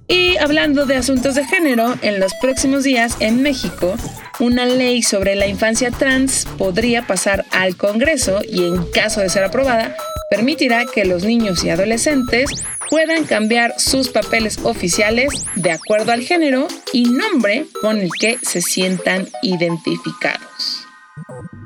Y 0.06 0.36
hablando 0.36 0.86
de 0.86 0.96
asuntos 0.96 1.34
de 1.34 1.44
género, 1.44 1.94
en 2.02 2.20
los 2.20 2.32
próximos 2.40 2.84
días 2.84 3.16
en 3.20 3.42
México, 3.42 3.96
una 4.42 4.66
ley 4.66 5.02
sobre 5.02 5.36
la 5.36 5.46
infancia 5.46 5.92
trans 5.92 6.48
podría 6.58 7.06
pasar 7.06 7.46
al 7.52 7.76
Congreso 7.76 8.40
y 8.46 8.64
en 8.64 8.90
caso 8.90 9.20
de 9.20 9.28
ser 9.28 9.44
aprobada, 9.44 9.96
permitirá 10.30 10.84
que 10.84 11.04
los 11.04 11.22
niños 11.22 11.62
y 11.62 11.70
adolescentes 11.70 12.50
puedan 12.90 13.22
cambiar 13.24 13.74
sus 13.78 14.08
papeles 14.08 14.58
oficiales 14.64 15.46
de 15.54 15.70
acuerdo 15.70 16.10
al 16.10 16.22
género 16.22 16.66
y 16.92 17.04
nombre 17.04 17.66
con 17.80 18.00
el 18.00 18.10
que 18.18 18.36
se 18.42 18.62
sientan 18.62 19.28
identificados. 19.42 20.88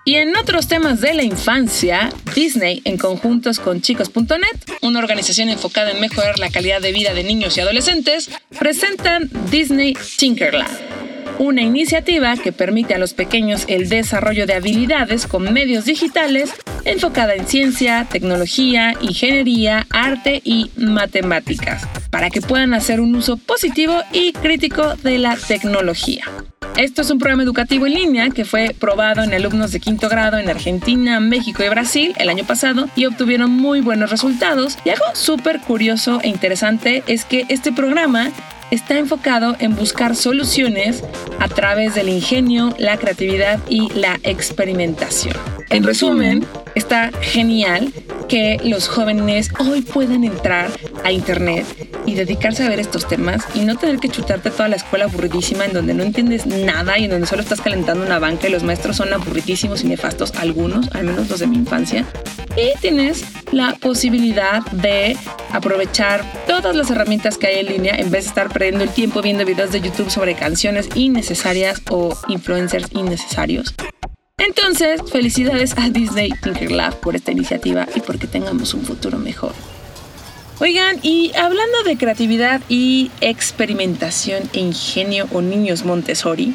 Y 0.05 0.17
en 0.17 0.37
otros 0.37 0.69
temas 0.69 1.01
de 1.01 1.15
la 1.15 1.23
infancia, 1.23 2.11
Disney, 2.35 2.83
en 2.85 2.99
conjuntos 2.99 3.59
con 3.59 3.81
chicos.net, 3.81 4.77
una 4.83 4.99
organización 4.99 5.49
enfocada 5.49 5.93
en 5.93 6.01
mejorar 6.01 6.39
la 6.39 6.51
calidad 6.51 6.83
de 6.83 6.93
vida 6.93 7.15
de 7.15 7.25
niños 7.25 7.57
y 7.57 7.61
adolescentes, 7.61 8.31
presentan 8.59 9.31
Disney 9.51 9.97
Tinkerland 10.19 10.86
una 11.39 11.63
iniciativa 11.63 12.37
que 12.37 12.53
permite 12.53 12.95
a 12.95 12.99
los 12.99 13.15
pequeños 13.15 13.65
el 13.69 13.89
desarrollo 13.89 14.47
de 14.47 14.55
habilidades 14.55 15.27
con 15.27 15.53
medios 15.53 15.85
digitales 15.85 16.55
enfocada 16.85 17.35
en 17.35 17.47
ciencia, 17.47 18.07
tecnología, 18.11 18.95
ingeniería, 19.01 19.87
arte 19.91 20.41
y 20.45 20.71
matemáticas, 20.77 21.87
para 22.11 22.31
que 22.31 22.41
puedan 22.41 22.75
hacer 22.75 23.01
un 23.01 23.15
uso 23.15 23.37
positivo 23.37 24.03
y 24.13 24.33
crítico 24.33 24.95
de 25.03 25.19
la 25.19 25.37
tecnología. 25.37 26.25
Esto 26.77 27.01
es 27.01 27.11
un 27.11 27.19
programa 27.19 27.43
educativo 27.43 27.87
en 27.87 27.95
línea 27.95 28.29
que 28.29 28.45
fue 28.45 28.77
probado 28.79 29.23
en 29.23 29.33
alumnos 29.33 29.73
de 29.73 29.81
quinto 29.81 30.11
grado 30.11 30.37
en 30.37 30.51
Argentina, 30.51 31.21
México 31.21 31.65
y 31.65 31.71
Brasil 31.71 32.15
el 32.19 32.29
año 32.29 32.45
pasado 32.45 32.87
y 32.95 33.07
obtuvieron 33.07 33.51
muy 33.51 33.81
buenos 33.81 34.11
resultados. 34.11 34.77
Y 34.85 34.91
algo 34.91 35.07
súper 35.15 35.61
curioso 35.61 36.21
e 36.23 36.29
interesante 36.29 37.03
es 37.07 37.25
que 37.25 37.47
este 37.49 37.73
programa 37.73 38.31
está 38.71 38.99
enfocado 38.99 39.57
en 39.59 39.77
buscar 39.77 40.17
soluciones 40.17 41.03
a 41.39 41.49
través 41.49 41.95
del 41.95 42.09
ingenio, 42.09 42.75
la 42.79 42.97
creatividad 42.97 43.61
y 43.69 43.91
la 43.95 44.19
experimentación. 44.23 45.37
En 45.71 45.85
resumen, 45.85 46.47
está 46.75 47.11
genial 47.21 47.93
que 48.29 48.61
los 48.65 48.89
jóvenes 48.89 49.51
hoy 49.59 49.83
puedan 49.83 50.25
entrar 50.25 50.71
a 51.05 51.13
internet 51.13 51.67
y 52.07 52.15
dedicarse 52.15 52.65
a 52.65 52.69
ver 52.69 52.81
estos 52.81 53.07
temas 53.07 53.45
y 53.55 53.61
no 53.61 53.77
tener 53.77 53.99
que 53.99 54.09
chutarte 54.09 54.51
toda 54.51 54.69
la 54.69 54.77
escuela 54.77 55.07
aburridísima 55.07 55.67
en 55.67 55.73
donde 55.73 55.93
no 55.93 56.05
entiendes 56.05 56.47
nada 56.47 56.99
y 56.99 57.05
en 57.05 57.11
donde 57.11 57.27
solo 57.27 57.43
estás 57.43 57.61
calentando 57.61 58.07
una 58.07 58.19
banca 58.19 58.49
y 58.49 58.53
los 58.53 58.63
maestros 58.63 58.97
son 58.97 59.13
aburridísimos 59.13 59.83
y 59.83 59.89
nefastos, 59.89 60.33
algunos, 60.37 60.89
al 60.95 61.05
menos 61.05 61.29
los 61.29 61.41
de 61.41 61.49
mi 61.49 61.57
infancia. 61.57 62.07
Y 62.57 62.79
tienes 62.81 63.25
la 63.53 63.75
posibilidad 63.75 64.63
de 64.71 65.17
aprovechar 65.53 66.25
todas 66.47 66.75
las 66.75 66.91
herramientas 66.91 67.37
que 67.37 67.49
hay 67.49 67.59
en 67.59 67.67
línea 67.67 67.95
en 67.97 68.11
vez 68.11 68.25
de 68.25 68.29
estar 68.29 68.49
perdiendo 68.49 68.85
el 68.85 68.91
tiempo 68.91 69.21
viendo 69.21 69.45
videos 69.45 69.73
de 69.73 69.81
YouTube 69.81 70.11
sobre 70.11 70.35
canciones 70.35 70.89
innecesarias 70.95 71.83
o 71.91 72.17
influencers 72.29 72.89
innecesarios. 72.93 73.75
Entonces, 74.39 75.01
felicidades 75.11 75.77
a 75.77 75.89
Disney 75.89 76.31
Tinker 76.43 76.71
Lab 76.71 77.01
por 77.01 77.17
esta 77.17 77.33
iniciativa 77.33 77.87
y 77.95 78.01
porque 78.01 78.27
tengamos 78.27 78.75
un 78.75 78.85
futuro 78.85 79.19
mejor. 79.19 79.53
Oigan, 80.59 81.01
y 81.03 81.33
hablando 81.37 81.83
de 81.85 81.99
creatividad 81.99 82.63
y 82.71 83.11
experimentación 83.21 84.49
e 84.55 84.61
ingenio 84.61 85.29
o 85.31 85.43
niños 85.43 85.85
Montessori, 85.85 86.55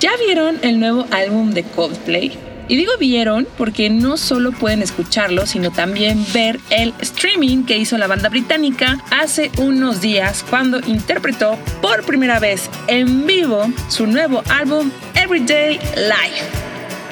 ¿ya 0.00 0.10
vieron 0.26 0.58
el 0.62 0.80
nuevo 0.80 1.06
álbum 1.12 1.52
de 1.52 1.62
Coldplay? 1.62 2.36
Y 2.66 2.76
digo 2.76 2.90
vieron 2.98 3.46
porque 3.56 3.90
no 3.90 4.16
solo 4.16 4.50
pueden 4.50 4.82
escucharlo, 4.82 5.46
sino 5.46 5.70
también 5.70 6.26
ver 6.34 6.58
el 6.70 6.92
streaming 6.98 7.64
que 7.64 7.78
hizo 7.78 7.96
la 7.96 8.08
banda 8.08 8.28
británica 8.28 8.98
hace 9.12 9.52
unos 9.56 10.00
días 10.00 10.44
cuando 10.50 10.80
interpretó 10.80 11.56
por 11.80 12.04
primera 12.04 12.40
vez 12.40 12.68
en 12.88 13.24
vivo 13.24 13.70
su 13.88 14.08
nuevo 14.08 14.42
álbum 14.50 14.90
Everyday 15.14 15.74
Life 15.94 16.44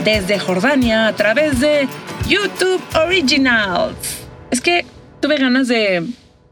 desde 0.02 0.40
Jordania 0.40 1.06
a 1.06 1.14
través 1.14 1.60
de 1.60 1.86
YouTube 2.26 2.82
Originals. 2.96 4.24
Es 4.50 4.60
que 4.60 4.84
tuve 5.20 5.36
ganas 5.36 5.68
de 5.68 6.00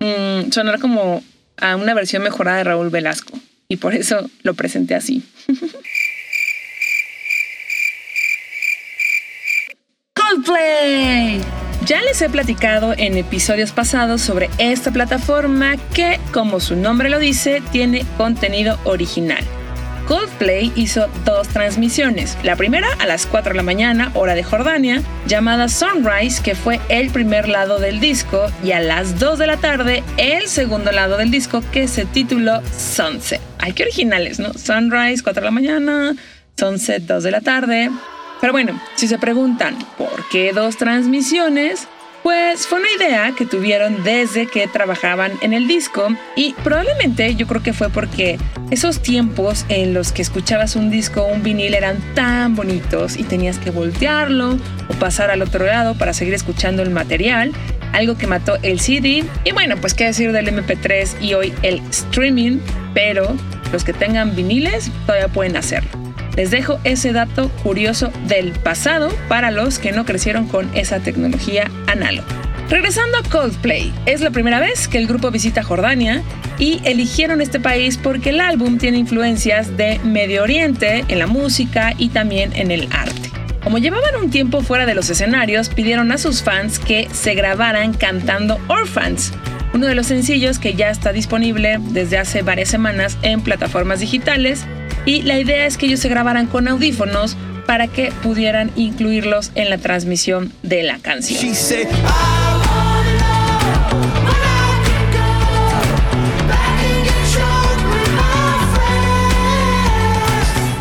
mm, 0.00 0.50
sonar 0.50 0.78
como 0.80 1.23
a 1.56 1.76
una 1.76 1.94
versión 1.94 2.23
mejorada 2.23 2.59
de 2.59 2.64
Raúl 2.64 2.90
Velasco 2.90 3.38
y 3.68 3.76
por 3.76 3.94
eso 3.94 4.28
lo 4.42 4.54
presenté 4.54 4.94
así. 4.94 5.23
Coldplay. 10.14 11.40
Ya 11.85 12.00
les 12.02 12.23
he 12.23 12.30
platicado 12.30 12.94
en 12.97 13.16
episodios 13.18 13.73
pasados 13.73 14.23
sobre 14.23 14.49
esta 14.56 14.90
plataforma 14.90 15.76
que, 15.92 16.18
como 16.33 16.59
su 16.61 16.76
nombre 16.76 17.11
lo 17.11 17.18
dice, 17.18 17.62
tiene 17.73 18.06
contenido 18.16 18.78
original. 18.85 19.44
Coldplay 20.06 20.73
hizo 20.76 21.08
dos 21.25 21.49
transmisiones. 21.49 22.37
La 22.42 22.56
primera 22.56 22.88
a 22.99 23.06
las 23.06 23.26
4 23.26 23.52
de 23.52 23.56
la 23.56 23.62
mañana, 23.62 24.11
hora 24.14 24.34
de 24.34 24.42
Jordania, 24.42 25.02
llamada 25.26 25.68
Sunrise, 25.68 26.42
que 26.42 26.54
fue 26.54 26.80
el 26.88 27.11
primer 27.11 27.49
lado 27.49 27.78
del 27.78 28.00
disco, 28.00 28.46
y 28.62 28.73
a 28.73 28.80
las 28.80 29.18
2 29.18 29.38
de 29.38 29.46
la 29.46 29.56
tarde, 29.56 30.02
el 30.16 30.49
segundo 30.49 30.92
lado 30.92 31.16
del 31.16 31.30
disco, 31.30 31.62
que 31.73 31.88
se 31.88 32.04
tituló 32.04 32.62
Sunset. 32.76 33.40
Ay, 33.58 33.73
qué 33.73 33.84
originales, 33.84 34.38
¿no? 34.38 34.52
Sunrise, 34.54 35.23
4 35.23 35.40
de 35.40 35.44
la 35.44 35.50
mañana, 35.50 36.14
Sunset, 36.56 37.02
2 37.02 37.23
de 37.23 37.30
la 37.30 37.40
tarde. 37.40 37.90
Pero 38.40 38.52
bueno, 38.52 38.78
si 38.96 39.08
se 39.08 39.16
preguntan 39.18 39.78
por 39.96 40.28
qué 40.28 40.52
dos 40.52 40.76
transmisiones, 40.76 41.88
pues 42.24 42.66
fue 42.66 42.78
una 42.78 42.90
idea 42.90 43.32
que 43.36 43.44
tuvieron 43.44 44.02
desde 44.02 44.46
que 44.46 44.66
trabajaban 44.66 45.32
en 45.42 45.52
el 45.52 45.68
disco 45.68 46.08
y 46.34 46.54
probablemente 46.64 47.34
yo 47.34 47.46
creo 47.46 47.62
que 47.62 47.74
fue 47.74 47.90
porque 47.90 48.38
esos 48.70 49.02
tiempos 49.02 49.66
en 49.68 49.92
los 49.92 50.10
que 50.10 50.22
escuchabas 50.22 50.74
un 50.74 50.90
disco 50.90 51.26
un 51.26 51.42
vinil 51.42 51.74
eran 51.74 51.98
tan 52.14 52.56
bonitos 52.56 53.18
y 53.18 53.24
tenías 53.24 53.58
que 53.58 53.70
voltearlo 53.70 54.58
o 54.88 54.94
pasar 54.94 55.30
al 55.30 55.42
otro 55.42 55.66
lado 55.66 55.98
para 55.98 56.14
seguir 56.14 56.32
escuchando 56.32 56.82
el 56.82 56.88
material, 56.88 57.52
algo 57.92 58.16
que 58.16 58.26
mató 58.26 58.56
el 58.62 58.80
CD 58.80 59.22
y 59.44 59.52
bueno, 59.52 59.76
pues 59.76 59.92
qué 59.92 60.04
decir 60.04 60.32
del 60.32 60.48
MP3 60.48 61.20
y 61.20 61.34
hoy 61.34 61.52
el 61.60 61.82
streaming, 61.90 62.58
pero 62.94 63.36
los 63.70 63.84
que 63.84 63.92
tengan 63.92 64.34
viniles 64.34 64.90
todavía 65.04 65.28
pueden 65.28 65.58
hacerlo. 65.58 66.03
Les 66.36 66.50
dejo 66.50 66.80
ese 66.84 67.12
dato 67.12 67.48
curioso 67.62 68.12
del 68.26 68.52
pasado 68.52 69.10
para 69.28 69.50
los 69.50 69.78
que 69.78 69.92
no 69.92 70.04
crecieron 70.04 70.48
con 70.48 70.68
esa 70.76 71.00
tecnología 71.00 71.70
análoga. 71.86 72.26
Regresando 72.68 73.18
a 73.18 73.22
Coldplay, 73.22 73.92
es 74.06 74.20
la 74.20 74.30
primera 74.30 74.58
vez 74.58 74.88
que 74.88 74.98
el 74.98 75.06
grupo 75.06 75.30
visita 75.30 75.62
Jordania 75.62 76.22
y 76.58 76.80
eligieron 76.84 77.40
este 77.40 77.60
país 77.60 77.98
porque 77.98 78.30
el 78.30 78.40
álbum 78.40 78.78
tiene 78.78 78.98
influencias 78.98 79.76
de 79.76 80.00
Medio 80.02 80.42
Oriente 80.42 81.04
en 81.08 81.18
la 81.18 81.26
música 81.26 81.92
y 81.98 82.08
también 82.08 82.52
en 82.54 82.70
el 82.70 82.88
arte. 82.90 83.30
Como 83.62 83.78
llevaban 83.78 84.16
un 84.16 84.30
tiempo 84.30 84.62
fuera 84.62 84.86
de 84.86 84.94
los 84.94 85.08
escenarios, 85.10 85.68
pidieron 85.68 86.10
a 86.12 86.18
sus 86.18 86.42
fans 86.42 86.78
que 86.78 87.08
se 87.12 87.34
grabaran 87.34 87.94
cantando 87.94 88.58
Orphans, 88.68 89.32
uno 89.72 89.86
de 89.86 89.94
los 89.94 90.06
sencillos 90.06 90.58
que 90.58 90.74
ya 90.74 90.90
está 90.90 91.12
disponible 91.12 91.78
desde 91.80 92.18
hace 92.18 92.42
varias 92.42 92.68
semanas 92.68 93.18
en 93.22 93.40
plataformas 93.40 94.00
digitales 94.00 94.64
y 95.06 95.23
la 95.23 95.38
idea 95.38 95.66
es 95.66 95.76
que 95.76 95.87
ellos 95.87 96.00
se 96.00 96.08
grabaran 96.08 96.46
con 96.46 96.68
audífonos 96.68 97.37
para 97.66 97.88
que 97.88 98.12
pudieran 98.23 98.70
incluirlos 98.76 99.50
en 99.54 99.70
la 99.70 99.78
transmisión 99.78 100.52
de 100.62 100.82
la 100.82 100.99
canción. 100.99 101.52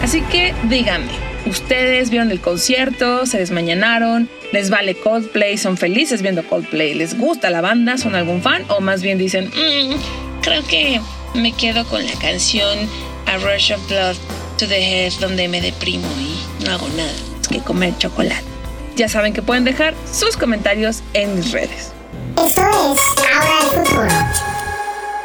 Así 0.01 0.21
que 0.21 0.53
díganme, 0.69 1.11
¿ustedes 1.45 2.09
vieron 2.09 2.31
el 2.31 2.39
concierto? 2.39 3.25
¿Se 3.25 3.39
desmañanaron? 3.39 4.29
¿Les 4.51 4.69
vale 4.69 4.95
Coldplay? 4.95 5.57
¿Son 5.57 5.77
felices 5.77 6.21
viendo 6.21 6.45
Coldplay? 6.45 6.93
¿Les 6.93 7.17
gusta 7.17 7.49
la 7.49 7.61
banda? 7.61 7.97
¿Son 7.97 8.13
algún 8.13 8.41
fan? 8.41 8.63
¿O 8.67 8.81
más 8.81 9.01
bien 9.01 9.17
dicen, 9.17 9.47
mm, 9.47 10.41
creo 10.41 10.63
que 10.67 10.99
me 11.33 11.53
quedo 11.53 11.85
con 11.85 12.05
la 12.05 12.13
canción 12.13 12.77
a 13.33 13.37
Rush 13.39 13.71
of 13.71 13.87
Blood 13.89 14.15
to 14.59 14.67
the 14.67 14.79
Head 14.79 15.13
donde 15.19 15.47
me 15.47 15.59
deprimo 15.59 16.07
y 16.19 16.63
no 16.63 16.71
hago 16.71 16.87
nada 16.89 17.11
es 17.41 17.47
que 17.47 17.59
comer 17.59 17.97
chocolate. 17.97 18.43
Ya 18.95 19.09
saben 19.09 19.33
que 19.33 19.41
pueden 19.41 19.63
dejar 19.63 19.95
sus 20.11 20.37
comentarios 20.37 21.01
en 21.13 21.35
mis 21.35 21.51
redes. 21.51 21.91
Eso 22.37 22.93
es 22.93 23.15
Ahora 23.33 23.59
el 23.61 23.85
Futuro. 23.85 24.07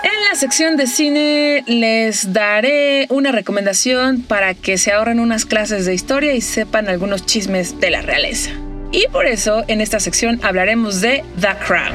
En 0.02 0.24
la 0.30 0.36
sección 0.36 0.76
de 0.78 0.86
cine 0.86 1.64
les 1.66 2.32
daré 2.32 3.06
una 3.10 3.30
recomendación 3.30 4.22
para 4.22 4.54
que 4.54 4.78
se 4.78 4.92
ahorren 4.92 5.20
unas 5.20 5.44
clases 5.44 5.84
de 5.84 5.92
historia 5.92 6.32
y 6.32 6.40
sepan 6.40 6.88
algunos 6.88 7.26
chismes 7.26 7.78
de 7.78 7.90
la 7.90 8.00
realeza. 8.00 8.50
Y 8.90 9.06
por 9.08 9.26
eso 9.26 9.64
en 9.68 9.82
esta 9.82 10.00
sección 10.00 10.40
hablaremos 10.42 11.02
de 11.02 11.24
The 11.40 11.56
Crown, 11.66 11.92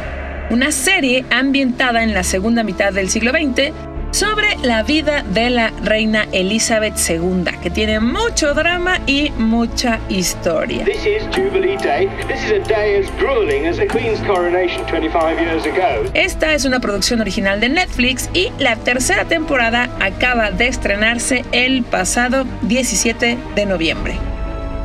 una 0.52 0.72
serie 0.72 1.26
ambientada 1.32 2.04
en 2.04 2.14
la 2.14 2.24
segunda 2.24 2.62
mitad 2.64 2.94
del 2.94 3.10
siglo 3.10 3.32
XX 3.32 3.93
sobre 4.14 4.56
la 4.62 4.84
vida 4.84 5.24
de 5.24 5.50
la 5.50 5.72
reina 5.82 6.28
Elizabeth 6.32 6.94
II, 7.10 7.46
que 7.62 7.72
tiene 7.72 8.00
mucho 8.00 8.54
drama 8.54 9.00
y 9.08 9.32
mucha 9.32 10.00
historia. 10.08 10.86
Esta 16.14 16.54
es 16.54 16.66
una 16.66 16.80
producción 16.80 17.22
original 17.22 17.60
de 17.60 17.70
Netflix 17.70 18.30
y 18.34 18.52
la 18.60 18.76
tercera 18.76 19.26
temporada 19.26 19.90
acaba 20.00 20.52
de 20.52 20.68
estrenarse 20.68 21.44
el 21.52 21.84
pasado 21.84 22.46
17 22.62 23.38
de 23.56 23.66
noviembre. 23.66 24.33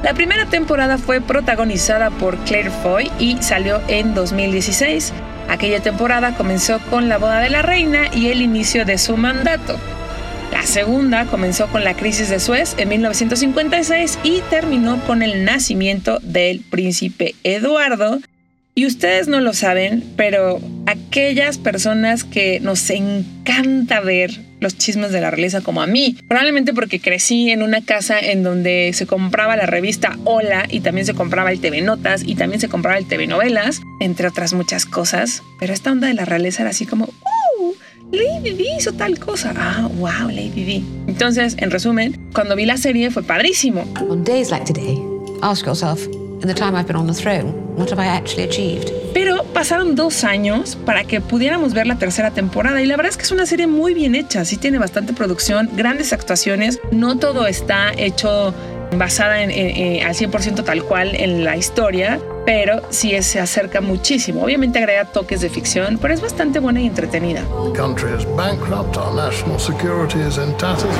La 0.03 0.15
primera 0.15 0.47
temporada 0.47 0.97
fue 0.97 1.21
protagonizada 1.21 2.11
por 2.11 2.37
Claire 2.45 2.71
Foy 2.71 3.11
y 3.19 3.37
salió 3.43 3.83
en 3.89 4.15
2016. 4.15 5.13
Aquella 5.49 5.81
temporada 5.81 6.37
comenzó 6.37 6.79
con 6.89 7.09
la 7.09 7.19
boda 7.19 7.41
de 7.41 7.51
la 7.51 7.63
reina 7.63 8.09
y 8.15 8.29
el 8.29 8.41
inicio 8.41 8.85
de 8.85 8.97
su 8.97 9.17
mandato. 9.17 9.77
La 10.53 10.63
segunda 10.63 11.25
comenzó 11.27 11.67
con 11.67 11.83
la 11.83 11.95
crisis 11.95 12.29
de 12.29 12.39
Suez 12.39 12.75
en 12.79 12.89
1956 12.91 14.21
y 14.23 14.41
terminó 14.51 15.01
con 15.05 15.23
el 15.23 15.45
nacimiento 15.45 16.21
del 16.23 16.61
príncipe 16.61 17.35
Eduardo. 17.43 18.21
Y 18.77 18.87
ustedes 18.87 19.27
no 19.27 19.41
lo 19.41 19.53
saben, 19.53 20.05
pero 20.17 20.61
aquellas 20.87 21.59
personas 21.59 22.23
que 22.23 22.61
nos 22.61 22.89
encanta 22.91 23.99
ver 24.01 24.48
los 24.61 24.77
chismes 24.77 25.13
de 25.13 25.21
la 25.21 25.31
realeza 25.31 25.61
como 25.61 25.83
a 25.83 25.87
mí. 25.87 26.17
Probablemente 26.29 26.73
porque 26.73 27.01
crecí 27.01 27.51
en 27.51 27.63
una 27.63 27.85
casa 27.85 28.19
en 28.19 28.43
donde 28.43 28.91
se 28.95 29.07
compraba 29.07 29.57
la 29.57 29.67
revista 29.67 30.19
Hola 30.25 30.67
y 30.69 30.81
también 30.81 31.07
se 31.07 31.15
compraba 31.15 31.53
el 31.53 31.61
TV 31.61 31.83
Notas 31.83 32.23
y 32.25 32.35
también 32.35 32.61
se 32.61 32.69
compraba 32.69 32.99
el 32.99 33.07
TV 33.07 33.27
Novelas, 33.27 33.81
entre 34.01 34.29
otras 34.29 34.53
muchas 34.53 34.87
cosas. 34.87 35.43
Pero 35.59 35.73
esta 35.73 35.93
onda 35.93 36.09
de 36.09 36.15
la 36.15 36.25
realeza 36.25 36.63
era 36.63 36.71
así 36.71 36.87
como, 36.87 37.07
¡uh! 37.07 37.75
Lady 38.11 38.55
Di 38.55 38.67
hizo 38.79 38.93
tal 38.93 39.19
cosa. 39.19 39.53
Ah, 39.57 39.89
wow, 39.97 40.29
Lady 40.29 40.65
Di. 40.65 40.85
Entonces, 41.07 41.57
en 41.59 41.71
resumen, 41.71 42.19
cuando 42.33 42.57
vi 42.57 42.65
la 42.65 42.79
serie 42.79 43.11
fue 43.11 43.23
padrísimo. 43.23 43.85
On 44.09 44.25
days 44.25 44.51
like 44.51 44.65
today, 44.65 44.99
ask 45.43 45.67
yourself, 45.67 46.07
in 46.41 46.49
the 46.49 46.55
time 46.55 46.75
I've 46.77 46.87
been 46.87 46.97
on 46.97 47.07
the 47.07 47.15
throne, 47.15 47.53
what 47.77 47.91
have 47.91 47.99
I 47.99 48.07
actually 48.07 48.45
achieved? 48.45 48.93
Pero 49.15 49.43
pasaron 49.53 49.95
dos 49.97 50.23
años 50.25 50.77
para 50.87 51.05
que 51.05 51.21
pudiéramos 51.21 51.73
ver 51.75 51.87
la 51.87 51.97
tercera 51.99 52.31
temporada 52.31 52.81
y 52.83 52.87
la 52.87 52.97
verdad 52.97 53.11
es 53.11 53.17
que 53.17 53.25
es 53.25 53.33
una 53.33 53.47
serie 53.47 53.67
muy 53.67 53.95
bien 53.95 54.15
hecha, 54.15 54.45
sí 54.45 54.57
tiene 54.57 54.79
bastante 54.79 55.13
producción, 55.13 55.69
grandes 55.75 56.13
actuaciones, 56.13 56.79
no 56.93 57.19
todo 57.19 57.47
está 57.47 57.93
hecho 57.97 58.55
basada 58.97 59.43
en, 59.43 59.51
en- 59.51 59.77
en- 59.77 60.07
al 60.07 60.15
100% 60.15 60.65
tal 60.65 60.83
cual 60.85 61.15
en 61.15 61.45
la 61.45 61.57
historia, 61.57 62.21
pero 62.47 62.81
sí 62.91 63.15
es- 63.15 63.27
se 63.27 63.41
acerca 63.41 63.81
muchísimo. 63.81 64.43
Obviamente 64.43 64.79
agrega 64.79 65.05
toques 65.07 65.41
de 65.41 65.51
ficción, 65.51 65.99
pero 66.01 66.15
es 66.15 66.21
bastante 66.21 66.59
buena 66.61 66.81
y 66.81 66.87
entretenida. 66.87 67.43
The 67.73 67.79
country 67.79 68.11
is 68.17 68.25
bankrupt, 68.37 68.97
our 68.97 69.13
national 69.15 69.59
security 69.59 70.21
is 70.21 70.39
in 70.39 70.57
tatters. 70.57 70.95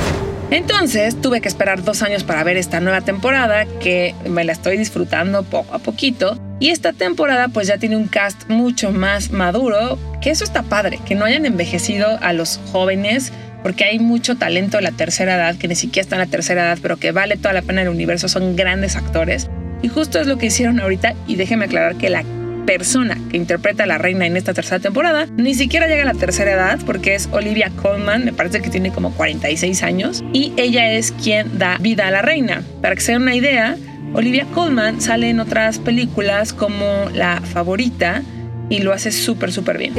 Entonces 0.51 1.19
tuve 1.21 1.41
que 1.41 1.47
esperar 1.47 1.83
dos 1.83 2.01
años 2.01 2.23
para 2.23 2.43
ver 2.43 2.57
esta 2.57 2.79
nueva 2.79 3.01
temporada 3.01 3.65
que 3.79 4.15
me 4.27 4.43
la 4.43 4.53
estoy 4.53 4.77
disfrutando 4.77 5.43
poco 5.43 5.75
a 5.75 5.79
poquito. 5.79 6.39
Y 6.59 6.69
esta 6.69 6.91
temporada 6.91 7.49
pues 7.49 7.67
ya 7.67 7.77
tiene 7.77 7.95
un 7.95 8.07
cast 8.07 8.49
mucho 8.49 8.91
más 8.91 9.31
maduro, 9.31 9.99
que 10.21 10.31
eso 10.31 10.43
está 10.43 10.63
padre, 10.63 10.99
que 11.05 11.15
no 11.15 11.25
hayan 11.25 11.45
envejecido 11.45 12.17
a 12.21 12.33
los 12.33 12.59
jóvenes, 12.71 13.31
porque 13.61 13.85
hay 13.85 13.99
mucho 13.99 14.37
talento 14.37 14.77
de 14.77 14.83
la 14.83 14.91
tercera 14.91 15.35
edad, 15.35 15.55
que 15.55 15.67
ni 15.67 15.75
siquiera 15.75 16.03
está 16.03 16.15
en 16.15 16.21
la 16.21 16.27
tercera 16.27 16.63
edad, 16.63 16.79
pero 16.81 16.97
que 16.97 17.11
vale 17.11 17.37
toda 17.37 17.53
la 17.53 17.61
pena 17.61 17.83
el 17.83 17.89
universo, 17.89 18.27
son 18.27 18.55
grandes 18.55 18.95
actores. 18.95 19.49
Y 19.81 19.87
justo 19.87 20.19
es 20.19 20.27
lo 20.27 20.37
que 20.37 20.47
hicieron 20.47 20.79
ahorita, 20.79 21.13
y 21.27 21.35
déjenme 21.35 21.65
aclarar 21.65 21.95
que 21.95 22.09
la 22.09 22.23
persona 22.69 23.17
que 23.31 23.35
interpreta 23.35 23.85
a 23.85 23.87
la 23.87 23.97
reina 23.97 24.27
en 24.27 24.37
esta 24.37 24.53
tercera 24.53 24.79
temporada 24.79 25.25
ni 25.37 25.55
siquiera 25.55 25.87
llega 25.87 26.03
a 26.03 26.05
la 26.05 26.13
tercera 26.13 26.51
edad 26.51 26.79
porque 26.85 27.15
es 27.15 27.27
Olivia 27.31 27.71
Colman, 27.81 28.25
me 28.25 28.31
parece 28.31 28.61
que 28.61 28.69
tiene 28.69 28.91
como 28.91 29.11
46 29.11 29.81
años 29.81 30.23
y 30.33 30.53
ella 30.55 30.91
es 30.91 31.11
quien 31.11 31.57
da 31.57 31.79
vida 31.79 32.05
a 32.05 32.11
la 32.11 32.21
reina. 32.21 32.61
Para 32.79 32.93
que 32.93 33.01
se 33.01 33.13
den 33.13 33.23
una 33.23 33.33
idea, 33.33 33.75
Olivia 34.13 34.45
Colman 34.53 35.01
sale 35.01 35.31
en 35.31 35.39
otras 35.39 35.79
películas 35.79 36.53
como 36.53 37.09
La 37.11 37.41
Favorita 37.41 38.21
y 38.69 38.83
lo 38.83 38.93
hace 38.93 39.11
súper 39.11 39.51
súper 39.51 39.79
bien. 39.79 39.97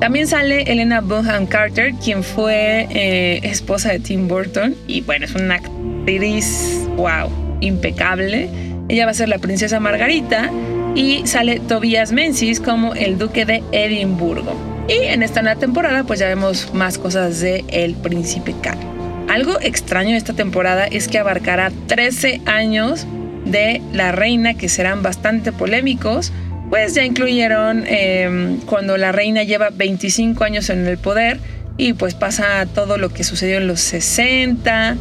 También 0.00 0.28
sale 0.28 0.62
Elena 0.70 1.00
Bonham 1.00 1.46
Carter, 1.46 1.94
quien 1.94 2.22
fue 2.22 2.86
eh, 2.90 3.40
esposa 3.42 3.90
de 3.90 3.98
Tim 3.98 4.28
Burton 4.28 4.76
y 4.86 5.00
bueno, 5.00 5.24
es 5.24 5.34
una 5.34 5.56
actriz, 5.56 6.86
wow, 6.94 7.45
impecable. 7.60 8.48
Ella 8.88 9.04
va 9.04 9.10
a 9.10 9.14
ser 9.14 9.28
la 9.28 9.38
princesa 9.38 9.80
Margarita 9.80 10.50
y 10.94 11.26
sale 11.26 11.60
Tobias 11.60 12.12
Menzies 12.12 12.60
como 12.60 12.94
el 12.94 13.18
duque 13.18 13.44
de 13.44 13.62
Edimburgo. 13.72 14.54
Y 14.88 15.06
en 15.06 15.22
esta 15.22 15.42
nueva 15.42 15.58
temporada 15.58 16.04
pues 16.04 16.20
ya 16.20 16.28
vemos 16.28 16.72
más 16.72 16.98
cosas 16.98 17.40
de 17.40 17.64
El 17.68 17.94
Príncipe 17.94 18.54
Carlos. 18.62 18.86
Algo 19.28 19.60
extraño 19.60 20.10
de 20.10 20.18
esta 20.18 20.34
temporada 20.34 20.86
es 20.86 21.08
que 21.08 21.18
abarcará 21.18 21.72
13 21.88 22.42
años 22.46 23.06
de 23.44 23.82
la 23.92 24.12
reina 24.12 24.54
que 24.54 24.68
serán 24.68 25.02
bastante 25.02 25.52
polémicos, 25.52 26.32
pues 26.70 26.94
ya 26.94 27.04
incluyeron 27.04 27.84
eh, 27.86 28.58
cuando 28.66 28.96
la 28.96 29.12
reina 29.12 29.42
lleva 29.42 29.70
25 29.70 30.44
años 30.44 30.70
en 30.70 30.86
el 30.86 30.98
poder 30.98 31.38
y 31.76 31.92
pues 31.92 32.14
pasa 32.14 32.66
todo 32.66 32.98
lo 32.98 33.10
que 33.10 33.24
sucedió 33.24 33.58
en 33.58 33.66
los 33.66 33.80
60 33.80 34.96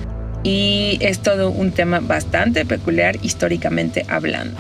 y 0.46 1.00
es 1.02 1.20
todo 1.20 1.50
un 1.50 1.72
tema 1.72 2.00
bastante 2.02 2.66
peculiar 2.66 3.18
históricamente 3.24 4.06
hablando. 4.08 4.56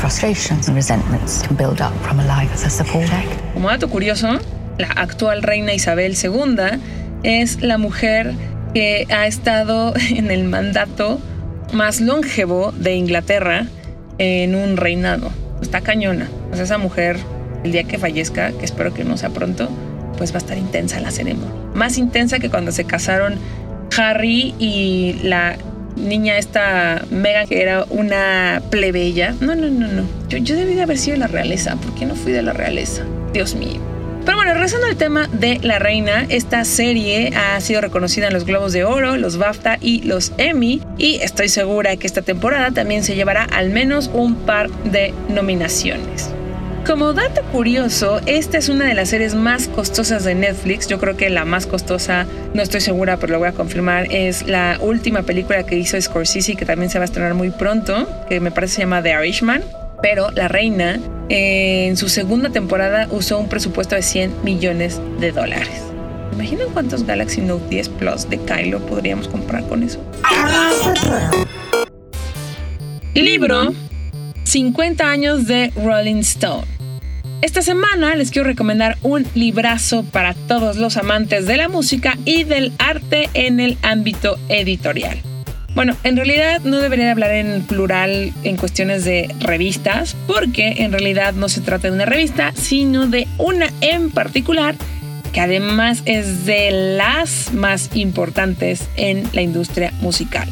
Frustrations 0.00 0.66
and 0.66 0.74
resentments 0.74 1.42
can 1.46 1.56
build 1.56 1.80
up 1.82 1.92
from 2.02 2.18
a 2.20 2.24
life 2.24 2.52
as 2.54 2.64
a 2.64 2.70
support 2.70 3.12
act. 3.12 3.28
Como 3.52 3.68
dato 3.68 3.88
curioso, 3.90 4.38
la 4.78 4.88
actual 4.88 5.42
reina 5.42 5.74
Isabel 5.74 6.16
II 6.16 6.80
es 7.22 7.60
la 7.60 7.76
mujer 7.76 8.32
que 8.72 9.06
ha 9.10 9.26
estado 9.26 9.92
en 10.10 10.30
el 10.30 10.44
mandato 10.44 11.20
más 11.74 12.00
longevo 12.00 12.72
de 12.72 12.94
Inglaterra 12.94 13.66
en 14.16 14.54
un 14.54 14.78
reinado. 14.78 15.30
Está 15.60 15.82
cañona. 15.82 16.30
Pues 16.48 16.60
esa 16.60 16.78
mujer, 16.78 17.18
el 17.62 17.72
día 17.72 17.84
que 17.84 17.98
fallezca, 17.98 18.52
que 18.52 18.64
espero 18.64 18.94
que 18.94 19.04
no 19.04 19.18
sea 19.18 19.28
pronto, 19.28 19.68
pues 20.16 20.32
va 20.32 20.36
a 20.36 20.38
estar 20.38 20.56
intensa 20.56 20.98
la 21.00 21.10
ceremonia. 21.10 21.52
Más 21.74 21.98
intensa 21.98 22.38
que 22.38 22.48
cuando 22.48 22.72
se 22.72 22.84
casaron 22.84 23.38
Harry 23.96 24.54
y 24.58 25.20
la 25.22 25.56
niña 25.96 26.38
esta 26.38 27.02
Meghan, 27.10 27.46
que 27.46 27.62
era 27.62 27.84
una 27.88 28.62
plebeya. 28.70 29.34
No, 29.40 29.54
no, 29.54 29.68
no, 29.68 29.88
no. 29.88 30.04
Yo, 30.28 30.38
yo 30.38 30.56
debí 30.56 30.74
de 30.74 30.82
haber 30.82 30.98
sido 30.98 31.14
de 31.14 31.20
la 31.20 31.26
realeza. 31.26 31.76
¿Por 31.76 31.94
qué 31.94 32.06
no 32.06 32.14
fui 32.14 32.32
de 32.32 32.42
la 32.42 32.52
realeza? 32.52 33.02
Dios 33.32 33.54
mío. 33.54 33.80
Pero 34.26 34.38
bueno, 34.38 34.54
regresando 34.54 34.88
al 34.88 34.96
tema 34.96 35.28
de 35.28 35.60
La 35.62 35.78
Reina, 35.78 36.26
esta 36.28 36.64
serie 36.64 37.32
ha 37.36 37.60
sido 37.60 37.80
reconocida 37.80 38.26
en 38.26 38.34
los 38.34 38.44
Globos 38.44 38.72
de 38.72 38.84
Oro, 38.84 39.16
los 39.16 39.36
BAFTA 39.36 39.78
y 39.80 40.02
los 40.02 40.32
Emmy, 40.36 40.82
y 40.98 41.20
estoy 41.22 41.48
segura 41.48 41.96
que 41.96 42.08
esta 42.08 42.22
temporada 42.22 42.72
también 42.72 43.04
se 43.04 43.14
llevará 43.14 43.44
al 43.44 43.70
menos 43.70 44.10
un 44.12 44.34
par 44.34 44.68
de 44.68 45.14
nominaciones. 45.28 46.35
Como 46.86 47.12
dato 47.14 47.42
curioso, 47.50 48.20
esta 48.26 48.58
es 48.58 48.68
una 48.68 48.84
de 48.84 48.94
las 48.94 49.08
series 49.08 49.34
más 49.34 49.66
costosas 49.66 50.22
de 50.22 50.36
Netflix. 50.36 50.86
Yo 50.86 51.00
creo 51.00 51.16
que 51.16 51.28
la 51.30 51.44
más 51.44 51.66
costosa, 51.66 52.26
no 52.54 52.62
estoy 52.62 52.80
segura, 52.80 53.16
pero 53.16 53.32
lo 53.32 53.38
voy 53.40 53.48
a 53.48 53.52
confirmar, 53.52 54.06
es 54.12 54.46
la 54.46 54.78
última 54.80 55.22
película 55.22 55.64
que 55.66 55.76
hizo 55.76 56.00
Scorsese, 56.00 56.54
que 56.54 56.64
también 56.64 56.88
se 56.88 56.98
va 56.98 57.02
a 57.02 57.06
estrenar 57.06 57.34
muy 57.34 57.50
pronto, 57.50 58.08
que 58.28 58.38
me 58.38 58.52
parece 58.52 58.76
se 58.76 58.80
llama 58.82 59.02
The 59.02 59.14
Irishman. 59.20 59.64
Pero 60.00 60.30
La 60.30 60.46
Reina, 60.46 61.00
eh, 61.28 61.86
en 61.88 61.96
su 61.96 62.08
segunda 62.08 62.50
temporada, 62.50 63.08
usó 63.10 63.40
un 63.40 63.48
presupuesto 63.48 63.96
de 63.96 64.02
100 64.02 64.44
millones 64.44 65.00
de 65.18 65.32
dólares. 65.32 65.82
¿Imaginan 66.34 66.68
cuántos 66.72 67.04
Galaxy 67.04 67.40
Note 67.40 67.64
10 67.68 67.88
Plus 67.88 68.30
de 68.30 68.38
Kylo 68.38 68.78
podríamos 68.86 69.26
comprar 69.26 69.66
con 69.66 69.82
eso? 69.82 69.98
Libro 73.14 73.74
50 74.44 75.10
años 75.10 75.46
de 75.48 75.72
Rolling 75.74 76.20
Stone. 76.20 76.75
Esta 77.42 77.60
semana 77.60 78.16
les 78.16 78.30
quiero 78.30 78.48
recomendar 78.48 78.96
un 79.02 79.26
librazo 79.34 80.04
para 80.04 80.32
todos 80.32 80.76
los 80.76 80.96
amantes 80.96 81.46
de 81.46 81.58
la 81.58 81.68
música 81.68 82.16
y 82.24 82.44
del 82.44 82.72
arte 82.78 83.28
en 83.34 83.60
el 83.60 83.76
ámbito 83.82 84.38
editorial. 84.48 85.18
Bueno, 85.74 85.94
en 86.02 86.16
realidad 86.16 86.62
no 86.64 86.78
debería 86.78 87.04
de 87.04 87.10
hablar 87.10 87.32
en 87.32 87.62
plural 87.62 88.32
en 88.42 88.56
cuestiones 88.56 89.04
de 89.04 89.34
revistas, 89.40 90.16
porque 90.26 90.76
en 90.78 90.92
realidad 90.92 91.34
no 91.34 91.50
se 91.50 91.60
trata 91.60 91.88
de 91.88 91.94
una 91.94 92.06
revista, 92.06 92.52
sino 92.54 93.06
de 93.06 93.28
una 93.36 93.68
en 93.82 94.10
particular 94.10 94.74
que 95.34 95.40
además 95.40 96.02
es 96.06 96.46
de 96.46 96.70
las 96.96 97.52
más 97.52 97.90
importantes 97.94 98.88
en 98.96 99.28
la 99.34 99.42
industria 99.42 99.92
musical. 100.00 100.48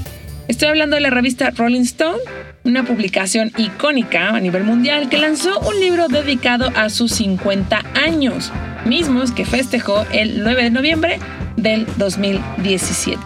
Estoy 0.47 0.69
hablando 0.69 0.97
de 0.97 1.01
la 1.01 1.09
revista 1.09 1.51
Rolling 1.51 1.81
Stone, 1.81 2.19
una 2.65 2.83
publicación 2.83 3.53
icónica 3.59 4.31
a 4.31 4.41
nivel 4.41 4.65
mundial 4.65 5.09
que 5.09 5.19
lanzó 5.19 5.61
un 5.61 5.79
libro 5.79 6.09
dedicado 6.09 6.71
a 6.75 6.89
sus 6.89 7.13
50 7.13 7.83
años, 7.95 8.51
mismos 8.87 9.33
que 9.33 9.45
festejó 9.45 10.07
el 10.13 10.43
9 10.43 10.65
de 10.65 10.71
noviembre 10.71 11.19
del 11.57 11.87
2017. 11.99 13.21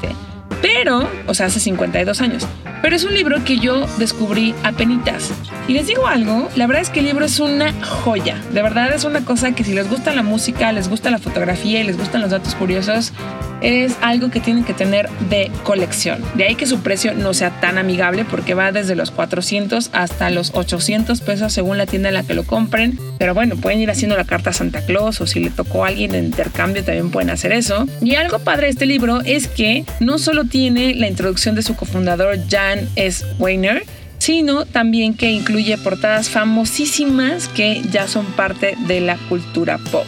Pero, 0.61 1.09
o 1.27 1.35
sea, 1.35 1.47
hace 1.47 1.61
52 1.61 2.21
años. 2.21 2.47
pero 2.83 2.95
es 2.95 3.05
un 3.05 3.15
libro 3.15 3.45
que 3.45 3.59
yo 3.59 3.87
descubrí 3.99 4.55
a 4.63 4.73
penitas. 4.73 5.33
Y 5.67 5.73
les 5.73 5.87
digo 5.87 6.07
algo, 6.07 6.49
la 6.55 6.67
verdad 6.67 6.83
es 6.83 6.91
que 6.91 7.01
el 7.01 7.07
libro 7.07 7.25
es 7.25 7.41
una 7.41 7.73
joya. 7.85 8.37
De 8.53 8.63
verdad 8.63 8.93
es 8.95 9.05
una 9.05 9.25
cosa 9.25 9.53
que 9.53 9.65
si 9.65 9.75
les 9.75 9.89
gusta 9.91 10.15
la 10.15 10.23
música, 10.23 10.73
les 10.73 10.89
gusta 10.89 11.11
la 11.11 11.19
fotografía 11.19 11.81
y 11.81 11.85
les 11.85 11.99
gustan 11.99 12.21
los 12.21 12.31
datos 12.31 12.55
curiosos, 12.55 13.13
es 13.61 13.97
algo 14.01 14.31
que 14.31 14.41
tienen 14.41 14.65
que 14.65 14.75
tener 14.75 15.09
de 15.31 15.51
colección. 15.65 16.23
De 16.35 16.45
ahí 16.45 16.55
que 16.55 16.67
su 16.67 16.81
precio 16.81 17.15
no 17.15 17.35
sea 17.35 17.61
tan 17.61 17.79
amigable 17.79 18.25
porque 18.25 18.55
va 18.55 18.73
desde 18.73 18.95
los 18.95 19.11
400 19.11 19.91
hasta 19.93 20.31
los 20.31 20.53
800 20.55 21.21
pesos 21.21 21.53
según 21.53 21.79
la 21.79 21.87
tienda 21.87 22.09
en 22.09 22.15
la 22.15 22.23
que 22.23 22.35
lo 22.35 22.45
compren. 22.45 22.99
Pero 23.19 23.35
bueno, 23.35 23.57
pueden 23.57 23.81
ir 23.81 23.91
haciendo 23.91 24.17
la 24.17 24.25
carta 24.25 24.51
a 24.51 24.53
Santa 24.53 24.85
Claus 24.85 25.21
o 25.21 25.27
si 25.27 25.41
le 25.41 25.51
tocó 25.51 25.85
a 25.85 25.89
alguien 25.89 26.15
en 26.15 26.27
intercambio 26.27 26.85
también 26.85 27.11
pueden 27.11 27.31
hacer 27.31 27.53
eso. 27.53 27.87
Y 28.01 28.15
algo 28.15 28.39
padre 28.39 28.67
de 28.67 28.73
este 28.73 28.87
libro 28.87 29.21
es 29.25 29.49
que 29.49 29.85
no 30.01 30.19
solo 30.19 30.45
tiene 30.45 30.95
la 30.95 31.09
introducción 31.09 31.55
de 31.55 31.63
su 31.63 31.75
cofundador 31.75 32.39
Jan 32.49 32.89
S. 32.97 33.25
Weiner, 33.39 33.85
sino 34.19 34.67
también 34.67 35.15
que 35.15 35.31
incluye 35.31 35.79
portadas 35.79 36.29
famosísimas 36.29 37.49
que 37.49 37.83
ya 37.91 38.09
son 38.09 38.27
parte 38.27 38.77
de 38.87 39.01
la 39.01 39.17
cultura 39.29 39.79
pop 39.91 40.05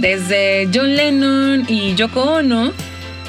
desde 0.00 0.68
John 0.72 0.96
Lennon 0.96 1.64
y 1.68 1.94
Yoko 1.94 2.22
Ono, 2.22 2.72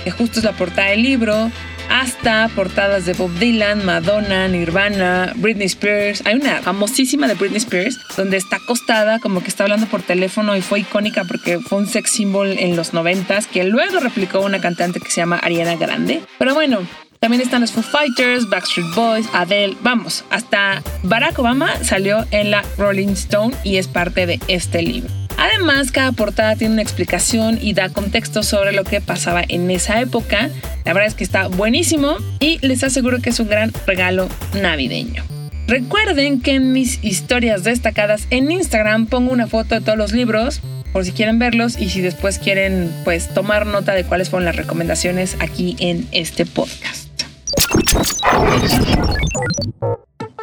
que 0.04 0.12
justo 0.12 0.40
es 0.40 0.46
la 0.46 0.54
portada 0.54 0.90
del 0.90 1.04
libro, 1.04 1.52
hasta 1.90 2.50
portadas 2.50 3.06
de 3.06 3.14
Bob 3.14 3.32
Dylan, 3.40 3.86
Madonna, 3.86 4.48
Nirvana, 4.48 5.34
Britney 5.36 5.68
Spears. 5.68 6.24
Hay 6.26 6.36
una 6.36 6.62
famosísima 6.62 7.28
de 7.28 7.36
Britney 7.36 7.58
Spears 7.58 7.98
donde 8.18 8.38
está 8.38 8.58
acostada 8.58 9.20
como 9.20 9.42
que 9.42 9.50
está 9.50 9.64
hablando 9.64 9.88
por 9.88 10.02
teléfono 10.02 10.56
y 10.56 10.62
fue 10.62 10.82
icónica 10.82 11.24
porque 11.26 11.60
fue 11.60 11.80
un 11.80 11.88
sex 11.88 12.12
symbol 12.12 12.56
en 12.58 12.76
los 12.76 12.94
noventas 12.94 13.48
que 13.48 13.64
luego 13.64 14.00
replicó 14.00 14.42
una 14.42 14.60
cantante 14.60 15.00
que 15.00 15.10
se 15.10 15.22
llama 15.22 15.38
Ariana 15.38 15.76
Grande. 15.76 16.22
Pero 16.38 16.54
bueno, 16.54 16.80
también 17.20 17.42
están 17.42 17.62
los 17.62 17.72
Foo 17.72 17.84
Fighters, 17.84 18.50
Backstreet 18.50 18.94
Boys, 18.94 19.28
Adele, 19.34 19.76
vamos, 19.82 20.26
hasta 20.30 20.84
Barack 21.04 21.40
Obama 21.40 21.84
salió 21.84 22.26
en 22.32 22.52
la 22.52 22.64
Rolling 22.78 23.14
Stone 23.14 23.56
y 23.64 23.78
es 23.78 23.88
parte 23.88 24.26
de 24.26 24.40
este 24.48 24.82
libro. 24.82 25.25
Además, 25.38 25.92
cada 25.92 26.12
portada 26.12 26.56
tiene 26.56 26.74
una 26.74 26.82
explicación 26.82 27.60
y 27.62 27.74
da 27.74 27.90
contexto 27.90 28.44
sobre 28.44 28.72
lo 28.72 28.84
que 28.84 29.02
pasaba 29.02 29.44
en 29.48 29.70
esa 29.72 30.00
época. 30.02 30.50
La 30.86 30.94
verdad 30.94 31.08
es 31.08 31.16
que 31.16 31.24
está 31.24 31.48
buenísimo 31.48 32.18
y 32.40 32.60
les 32.66 32.84
aseguro 32.84 33.20
que 33.20 33.30
es 33.30 33.40
un 33.40 33.50
gran 33.50 33.72
regalo 33.86 34.30
navideño. 34.54 35.24
Recuerden 35.68 36.42
que 36.42 36.52
en 36.56 36.74
mis 36.74 37.04
historias 37.04 37.64
destacadas 37.64 38.28
en 38.30 38.52
Instagram 38.52 39.08
pongo 39.08 39.32
una 39.32 39.48
foto 39.48 39.76
de 39.76 39.82
todos 39.82 39.98
los 39.98 40.12
libros 40.12 40.62
por 40.94 41.04
si 41.04 41.12
quieren 41.12 41.40
verlos 41.40 41.78
y 41.78 41.90
si 41.90 42.02
después 42.02 42.38
quieren 42.40 42.90
pues 43.04 43.34
tomar 43.34 43.66
nota 43.66 43.94
de 43.94 44.04
cuáles 44.04 44.30
fueron 44.30 44.46
las 44.46 44.56
recomendaciones 44.56 45.36
aquí 45.40 45.76
en 45.80 46.08
este 46.12 46.46
podcast. 46.46 47.05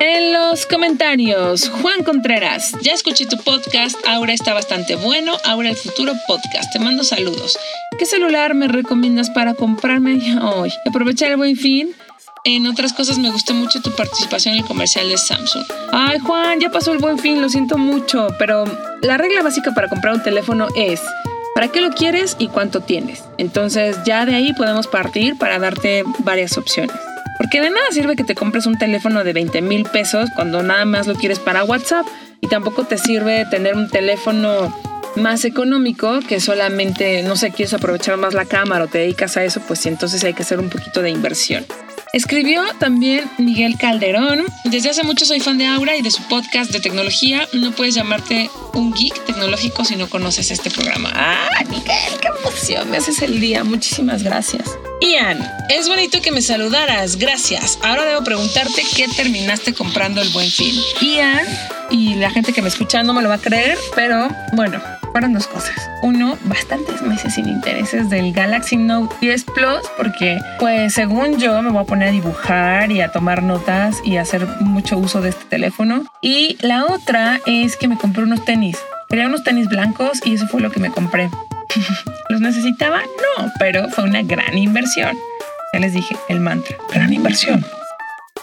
En 0.00 0.32
los 0.32 0.66
comentarios, 0.66 1.68
Juan 1.80 2.02
Contreras, 2.02 2.74
ya 2.82 2.92
escuché 2.92 3.24
tu 3.26 3.36
podcast, 3.38 3.96
Aura 4.06 4.32
está 4.32 4.52
bastante 4.52 4.96
bueno, 4.96 5.36
Aura 5.44 5.68
el 5.68 5.76
futuro 5.76 6.12
podcast, 6.26 6.72
te 6.72 6.80
mando 6.80 7.04
saludos. 7.04 7.56
¿Qué 7.98 8.04
celular 8.04 8.54
me 8.54 8.66
recomiendas 8.66 9.30
para 9.30 9.54
comprarme 9.54 10.20
hoy? 10.42 10.72
Aprovechar 10.88 11.30
el 11.30 11.36
buen 11.36 11.56
fin. 11.56 11.94
En 12.44 12.66
otras 12.66 12.92
cosas 12.92 13.18
me 13.18 13.30
gustó 13.30 13.54
mucho 13.54 13.80
tu 13.80 13.92
participación 13.92 14.54
en 14.54 14.62
el 14.62 14.66
comercial 14.66 15.08
de 15.08 15.16
Samsung. 15.16 15.64
Ay 15.92 16.18
Juan, 16.18 16.58
ya 16.58 16.72
pasó 16.72 16.92
el 16.92 16.98
buen 16.98 17.20
fin, 17.20 17.40
lo 17.40 17.48
siento 17.48 17.78
mucho, 17.78 18.26
pero 18.40 18.64
la 19.02 19.18
regla 19.18 19.42
básica 19.42 19.72
para 19.72 19.88
comprar 19.88 20.14
un 20.14 20.22
teléfono 20.24 20.66
es 20.74 21.00
¿para 21.54 21.68
qué 21.68 21.80
lo 21.80 21.90
quieres 21.90 22.34
y 22.40 22.48
cuánto 22.48 22.80
tienes? 22.80 23.22
Entonces 23.38 23.96
ya 24.04 24.26
de 24.26 24.34
ahí 24.34 24.52
podemos 24.54 24.88
partir 24.88 25.38
para 25.38 25.60
darte 25.60 26.02
varias 26.24 26.58
opciones. 26.58 26.96
Porque 27.42 27.60
de 27.60 27.70
nada 27.70 27.84
sirve 27.90 28.14
que 28.14 28.22
te 28.22 28.36
compres 28.36 28.66
un 28.66 28.78
teléfono 28.78 29.24
de 29.24 29.32
20 29.32 29.62
mil 29.62 29.82
pesos 29.82 30.30
cuando 30.36 30.62
nada 30.62 30.84
más 30.84 31.08
lo 31.08 31.16
quieres 31.16 31.40
para 31.40 31.64
WhatsApp. 31.64 32.06
Y 32.40 32.46
tampoco 32.46 32.84
te 32.84 32.98
sirve 32.98 33.44
tener 33.50 33.74
un 33.74 33.88
teléfono 33.88 34.72
más 35.16 35.44
económico 35.44 36.20
que 36.20 36.38
solamente, 36.38 37.24
no 37.24 37.34
sé, 37.34 37.50
quieres 37.50 37.74
aprovechar 37.74 38.16
más 38.16 38.32
la 38.32 38.44
cámara 38.44 38.84
o 38.84 38.86
te 38.86 38.98
dedicas 38.98 39.36
a 39.36 39.42
eso, 39.42 39.60
pues 39.66 39.84
entonces 39.86 40.22
hay 40.22 40.34
que 40.34 40.44
hacer 40.44 40.60
un 40.60 40.70
poquito 40.70 41.02
de 41.02 41.10
inversión. 41.10 41.66
Escribió 42.12 42.62
también 42.78 43.28
Miguel 43.38 43.76
Calderón. 43.76 44.44
Desde 44.62 44.90
hace 44.90 45.02
mucho 45.02 45.24
soy 45.24 45.40
fan 45.40 45.58
de 45.58 45.66
Aura 45.66 45.96
y 45.96 46.02
de 46.02 46.12
su 46.12 46.22
podcast 46.28 46.70
de 46.70 46.78
tecnología. 46.78 47.48
No 47.54 47.72
puedes 47.72 47.96
llamarte 47.96 48.50
un 48.74 48.92
geek 48.92 49.24
tecnológico 49.24 49.84
si 49.84 49.96
no 49.96 50.08
conoces 50.08 50.52
este 50.52 50.70
programa. 50.70 51.10
¡Ah, 51.12 51.48
Miguel! 51.68 52.20
¡Qué 52.20 52.28
emoción! 52.38 52.88
Me 52.88 52.98
haces 52.98 53.20
el 53.20 53.40
día. 53.40 53.64
Muchísimas 53.64 54.22
gracias. 54.22 54.78
Ian, 55.02 55.36
es 55.68 55.88
bonito 55.88 56.20
que 56.22 56.30
me 56.30 56.40
saludaras. 56.42 57.16
Gracias. 57.16 57.76
Ahora 57.82 58.04
debo 58.04 58.22
preguntarte 58.22 58.82
qué 58.96 59.08
terminaste 59.08 59.74
comprando 59.74 60.22
el 60.22 60.28
buen 60.28 60.48
fin. 60.48 60.76
Ian, 61.00 61.44
y 61.90 62.14
la 62.14 62.30
gente 62.30 62.52
que 62.52 62.62
me 62.62 62.68
escucha 62.68 63.02
no 63.02 63.12
me 63.12 63.20
lo 63.20 63.28
va 63.28 63.34
a 63.34 63.40
creer, 63.40 63.76
pero 63.96 64.28
bueno, 64.52 64.80
fueron 65.10 65.32
dos 65.32 65.48
cosas. 65.48 65.74
Uno, 66.02 66.38
bastantes 66.44 67.02
meses 67.02 67.34
sin 67.34 67.48
intereses 67.48 68.10
del 68.10 68.32
Galaxy 68.32 68.76
Note 68.76 69.16
10 69.20 69.44
Plus, 69.46 69.80
porque 69.96 70.38
pues 70.60 70.94
según 70.94 71.36
yo 71.40 71.60
me 71.62 71.70
voy 71.70 71.82
a 71.82 71.86
poner 71.86 72.10
a 72.10 72.12
dibujar 72.12 72.92
y 72.92 73.00
a 73.00 73.10
tomar 73.10 73.42
notas 73.42 73.96
y 74.04 74.18
a 74.18 74.22
hacer 74.22 74.46
mucho 74.60 74.98
uso 74.98 75.20
de 75.20 75.30
este 75.30 75.46
teléfono. 75.46 76.04
Y 76.20 76.58
la 76.60 76.86
otra 76.86 77.40
es 77.44 77.76
que 77.76 77.88
me 77.88 77.98
compré 77.98 78.22
unos 78.22 78.44
tenis. 78.44 78.78
Quería 79.08 79.26
unos 79.26 79.42
tenis 79.42 79.68
blancos 79.68 80.20
y 80.24 80.34
eso 80.34 80.46
fue 80.46 80.60
lo 80.60 80.70
que 80.70 80.78
me 80.78 80.92
compré. 80.92 81.28
¿Los 82.42 82.56
necesitaba? 82.56 83.02
No, 83.02 83.52
pero 83.60 83.88
fue 83.90 84.02
una 84.02 84.20
gran 84.22 84.58
inversión. 84.58 85.16
Ya 85.72 85.78
les 85.78 85.92
dije, 85.92 86.16
el 86.28 86.40
mantra, 86.40 86.76
gran 86.92 87.12
inversión. 87.12 87.64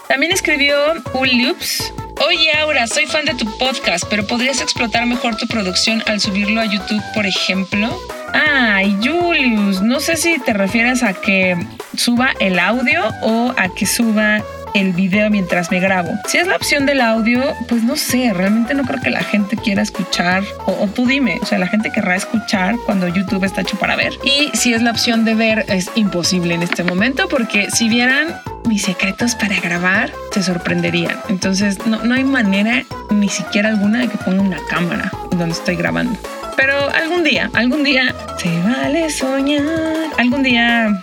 También 0.08 0.32
escribió 0.32 0.74
Uliups. 1.12 1.92
Oye, 2.26 2.50
Aura, 2.56 2.86
soy 2.86 3.04
fan 3.04 3.26
de 3.26 3.34
tu 3.34 3.44
podcast, 3.58 4.04
pero 4.08 4.26
¿podrías 4.26 4.62
explotar 4.62 5.04
mejor 5.04 5.36
tu 5.36 5.46
producción 5.46 6.02
al 6.06 6.18
subirlo 6.18 6.62
a 6.62 6.64
YouTube, 6.64 7.02
por 7.12 7.26
ejemplo? 7.26 7.94
Ay, 8.32 8.96
Julius, 9.04 9.82
no 9.82 10.00
sé 10.00 10.16
si 10.16 10.38
te 10.38 10.54
refieres 10.54 11.02
a 11.02 11.12
que 11.12 11.54
suba 11.94 12.32
el 12.40 12.58
audio 12.58 13.02
o 13.20 13.52
a 13.58 13.68
que 13.68 13.84
suba 13.84 14.42
el 14.74 14.92
video 14.92 15.30
mientras 15.30 15.70
me 15.70 15.80
grabo. 15.80 16.10
Si 16.26 16.38
es 16.38 16.46
la 16.46 16.56
opción 16.56 16.86
del 16.86 17.00
audio, 17.00 17.42
pues 17.68 17.82
no 17.82 17.96
sé, 17.96 18.32
realmente 18.32 18.74
no 18.74 18.84
creo 18.84 19.00
que 19.00 19.10
la 19.10 19.22
gente 19.22 19.56
quiera 19.56 19.82
escuchar, 19.82 20.42
o, 20.66 20.86
tú 20.88 21.06
dime, 21.06 21.38
o 21.42 21.46
sea, 21.46 21.58
la 21.58 21.66
gente 21.66 21.90
querrá 21.90 22.16
escuchar 22.16 22.76
cuando 22.86 23.08
YouTube 23.08 23.44
está 23.44 23.62
hecho 23.62 23.78
para 23.78 23.96
ver. 23.96 24.12
Y 24.24 24.50
si 24.56 24.74
es 24.74 24.82
la 24.82 24.90
opción 24.90 25.24
de 25.24 25.34
ver, 25.34 25.64
es 25.68 25.90
imposible 25.94 26.54
en 26.54 26.62
este 26.62 26.84
momento, 26.84 27.28
porque 27.28 27.70
si 27.70 27.88
vieran 27.88 28.28
mis 28.68 28.82
secretos 28.82 29.34
para 29.34 29.58
grabar, 29.60 30.12
se 30.32 30.42
sorprenderían. 30.42 31.16
Entonces, 31.28 31.86
no, 31.86 32.02
no 32.04 32.14
hay 32.14 32.24
manera 32.24 32.84
ni 33.10 33.28
siquiera 33.28 33.68
alguna 33.68 34.00
de 34.00 34.08
que 34.08 34.18
ponga 34.18 34.42
una 34.42 34.58
cámara 34.68 35.10
donde 35.30 35.52
estoy 35.52 35.76
grabando. 35.76 36.18
Pero 36.56 36.90
algún 36.90 37.24
día, 37.24 37.50
algún 37.54 37.82
día, 37.84 38.14
se 38.36 38.50
vale 38.60 39.08
soñar. 39.08 40.10
Algún 40.18 40.42
día 40.42 41.00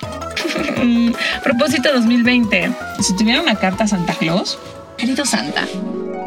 Propósito 1.43 1.93
2020. 1.93 2.71
Si 3.01 3.15
tuviera 3.15 3.41
una 3.41 3.55
carta 3.55 3.85
a 3.85 3.87
Santa 3.87 4.13
Claus, 4.13 4.57
querido 4.97 5.25
Santa, 5.25 5.67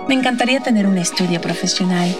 me 0.08 0.14
encantaría 0.14 0.60
tener 0.60 0.86
un 0.86 0.98
estudio 0.98 1.40
profesional 1.40 2.14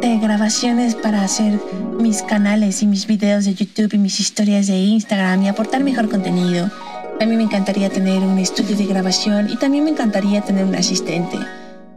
de 0.00 0.18
grabaciones 0.18 0.94
para 0.94 1.22
hacer 1.22 1.58
mis 1.98 2.22
canales 2.22 2.82
y 2.82 2.86
mis 2.86 3.06
videos 3.06 3.44
de 3.44 3.54
YouTube 3.54 3.94
y 3.94 3.98
mis 3.98 4.20
historias 4.20 4.66
de 4.66 4.76
Instagram 4.76 5.42
y 5.42 5.48
aportar 5.48 5.82
mejor 5.82 6.08
contenido. 6.08 6.70
También 7.18 7.38
me 7.38 7.44
encantaría 7.44 7.88
tener 7.88 8.18
un 8.18 8.38
estudio 8.38 8.76
de 8.76 8.86
grabación 8.86 9.48
y 9.50 9.56
también 9.56 9.84
me 9.84 9.90
encantaría 9.90 10.40
tener 10.40 10.64
un 10.64 10.74
asistente. 10.74 11.38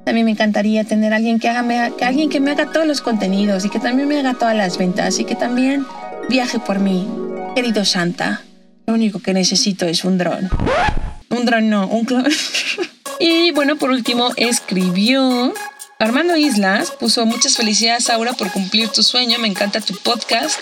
También 0.04 0.26
me 0.26 0.32
encantaría 0.32 0.84
tener 0.84 1.14
alguien 1.14 1.40
que 1.40 1.50
haga, 1.50 1.92
alguien 2.02 2.30
que 2.30 2.40
me 2.40 2.52
haga 2.52 2.72
todos 2.72 2.86
los 2.86 3.02
contenidos 3.02 3.66
y 3.66 3.70
que 3.70 3.80
también 3.80 4.08
me 4.08 4.20
haga 4.20 4.36
todas 4.36 4.56
las 4.56 4.78
ventas 4.78 5.20
y 5.20 5.26
que 5.26 5.36
también 5.36 5.86
viaje 6.30 6.60
por 6.60 6.80
mí. 6.80 7.08
Querido 7.56 7.86
Santa, 7.86 8.42
lo 8.88 8.94
único 8.94 9.20
que 9.20 9.34
necesito 9.34 9.86
es 9.86 10.04
un 10.04 10.18
dron. 10.18 10.50
Un 11.30 11.46
dron 11.46 11.70
no, 11.70 11.88
un 11.88 12.06
clon. 12.06 12.26
y 13.20 13.52
bueno, 13.52 13.76
por 13.78 13.90
último, 13.90 14.32
escribió 14.38 15.54
Armando 16.00 16.36
Islas 16.36 16.92
puso 16.92 17.26
muchas 17.26 17.56
felicidades, 17.56 18.10
Aura, 18.10 18.34
por 18.34 18.52
cumplir 18.52 18.90
tu 18.90 19.02
sueño. 19.02 19.40
Me 19.40 19.48
encanta 19.48 19.82
tu 19.82 19.96
podcast. 19.96 20.60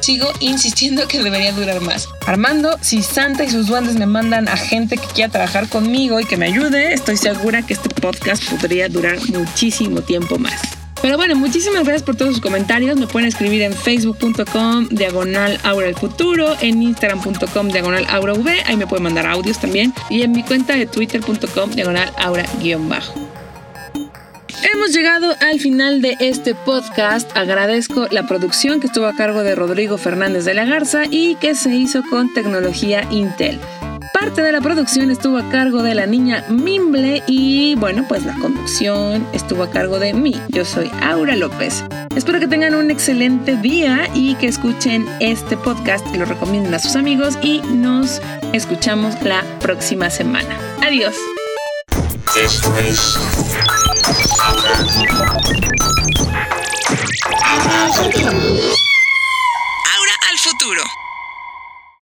Sigo 0.00 0.30
insistiendo 0.40 1.08
que 1.08 1.22
debería 1.22 1.52
durar 1.52 1.80
más. 1.80 2.08
Armando, 2.26 2.78
si 2.82 3.02
Santa 3.02 3.44
y 3.44 3.50
sus 3.50 3.66
duendes 3.66 3.96
me 3.96 4.06
mandan 4.06 4.46
a 4.46 4.56
gente 4.56 4.98
que 4.98 5.06
quiera 5.06 5.32
trabajar 5.32 5.68
conmigo 5.68 6.20
y 6.20 6.26
que 6.26 6.36
me 6.36 6.46
ayude, 6.46 6.92
estoy 6.92 7.16
segura 7.16 7.62
que 7.62 7.72
este 7.72 7.88
podcast 7.88 8.44
podría 8.50 8.88
durar 8.88 9.18
muchísimo 9.30 10.02
tiempo 10.02 10.38
más. 10.38 10.85
Pero 11.02 11.16
bueno, 11.16 11.36
muchísimas 11.36 11.84
gracias 11.84 12.02
por 12.02 12.16
todos 12.16 12.32
sus 12.34 12.40
comentarios. 12.40 12.98
Me 12.98 13.06
pueden 13.06 13.28
escribir 13.28 13.62
en 13.62 13.72
facebook.com 13.72 14.88
diagonal 14.90 15.58
aura 15.62 15.88
el 15.88 15.94
futuro, 15.94 16.56
en 16.60 16.82
instagram.com 16.82 17.68
diagonal 17.68 18.06
aura 18.08 18.32
v, 18.32 18.62
ahí 18.66 18.76
me 18.76 18.86
pueden 18.86 19.04
mandar 19.04 19.26
audios 19.26 19.58
también, 19.58 19.92
y 20.10 20.22
en 20.22 20.32
mi 20.32 20.42
cuenta 20.42 20.74
de 20.74 20.86
twitter.com 20.86 21.70
diagonal 21.70 22.10
aura 22.18 22.44
guion 22.60 22.88
bajo. 22.88 23.14
Hemos 24.72 24.92
llegado 24.92 25.34
al 25.40 25.60
final 25.60 26.00
de 26.00 26.16
este 26.18 26.54
podcast. 26.54 27.30
Agradezco 27.36 28.08
la 28.10 28.26
producción 28.26 28.80
que 28.80 28.86
estuvo 28.86 29.06
a 29.06 29.14
cargo 29.14 29.42
de 29.42 29.54
Rodrigo 29.54 29.98
Fernández 29.98 30.44
de 30.44 30.54
la 30.54 30.64
Garza 30.64 31.02
y 31.10 31.36
que 31.36 31.54
se 31.54 31.74
hizo 31.74 32.02
con 32.08 32.32
tecnología 32.32 33.06
Intel. 33.10 33.60
Parte 34.18 34.40
de 34.40 34.50
la 34.50 34.62
producción 34.62 35.10
estuvo 35.10 35.36
a 35.36 35.50
cargo 35.50 35.82
de 35.82 35.94
la 35.94 36.06
niña 36.06 36.42
Mimble 36.48 37.22
y 37.26 37.74
bueno, 37.74 38.02
pues 38.08 38.24
la 38.24 38.34
conducción 38.38 39.26
estuvo 39.34 39.62
a 39.62 39.70
cargo 39.70 39.98
de 39.98 40.14
mí. 40.14 40.34
Yo 40.48 40.64
soy 40.64 40.90
Aura 41.02 41.36
López. 41.36 41.84
Espero 42.14 42.40
que 42.40 42.48
tengan 42.48 42.74
un 42.74 42.90
excelente 42.90 43.56
día 43.56 44.08
y 44.14 44.34
que 44.36 44.46
escuchen 44.46 45.06
este 45.20 45.58
podcast 45.58 46.06
y 46.14 46.16
lo 46.16 46.24
recomienden 46.24 46.72
a 46.72 46.78
sus 46.78 46.96
amigos 46.96 47.36
y 47.42 47.60
nos 47.60 48.22
escuchamos 48.54 49.22
la 49.22 49.44
próxima 49.60 50.08
semana. 50.08 50.56
Adiós. 50.80 51.14
Esto 52.42 52.74
es. 52.78 53.18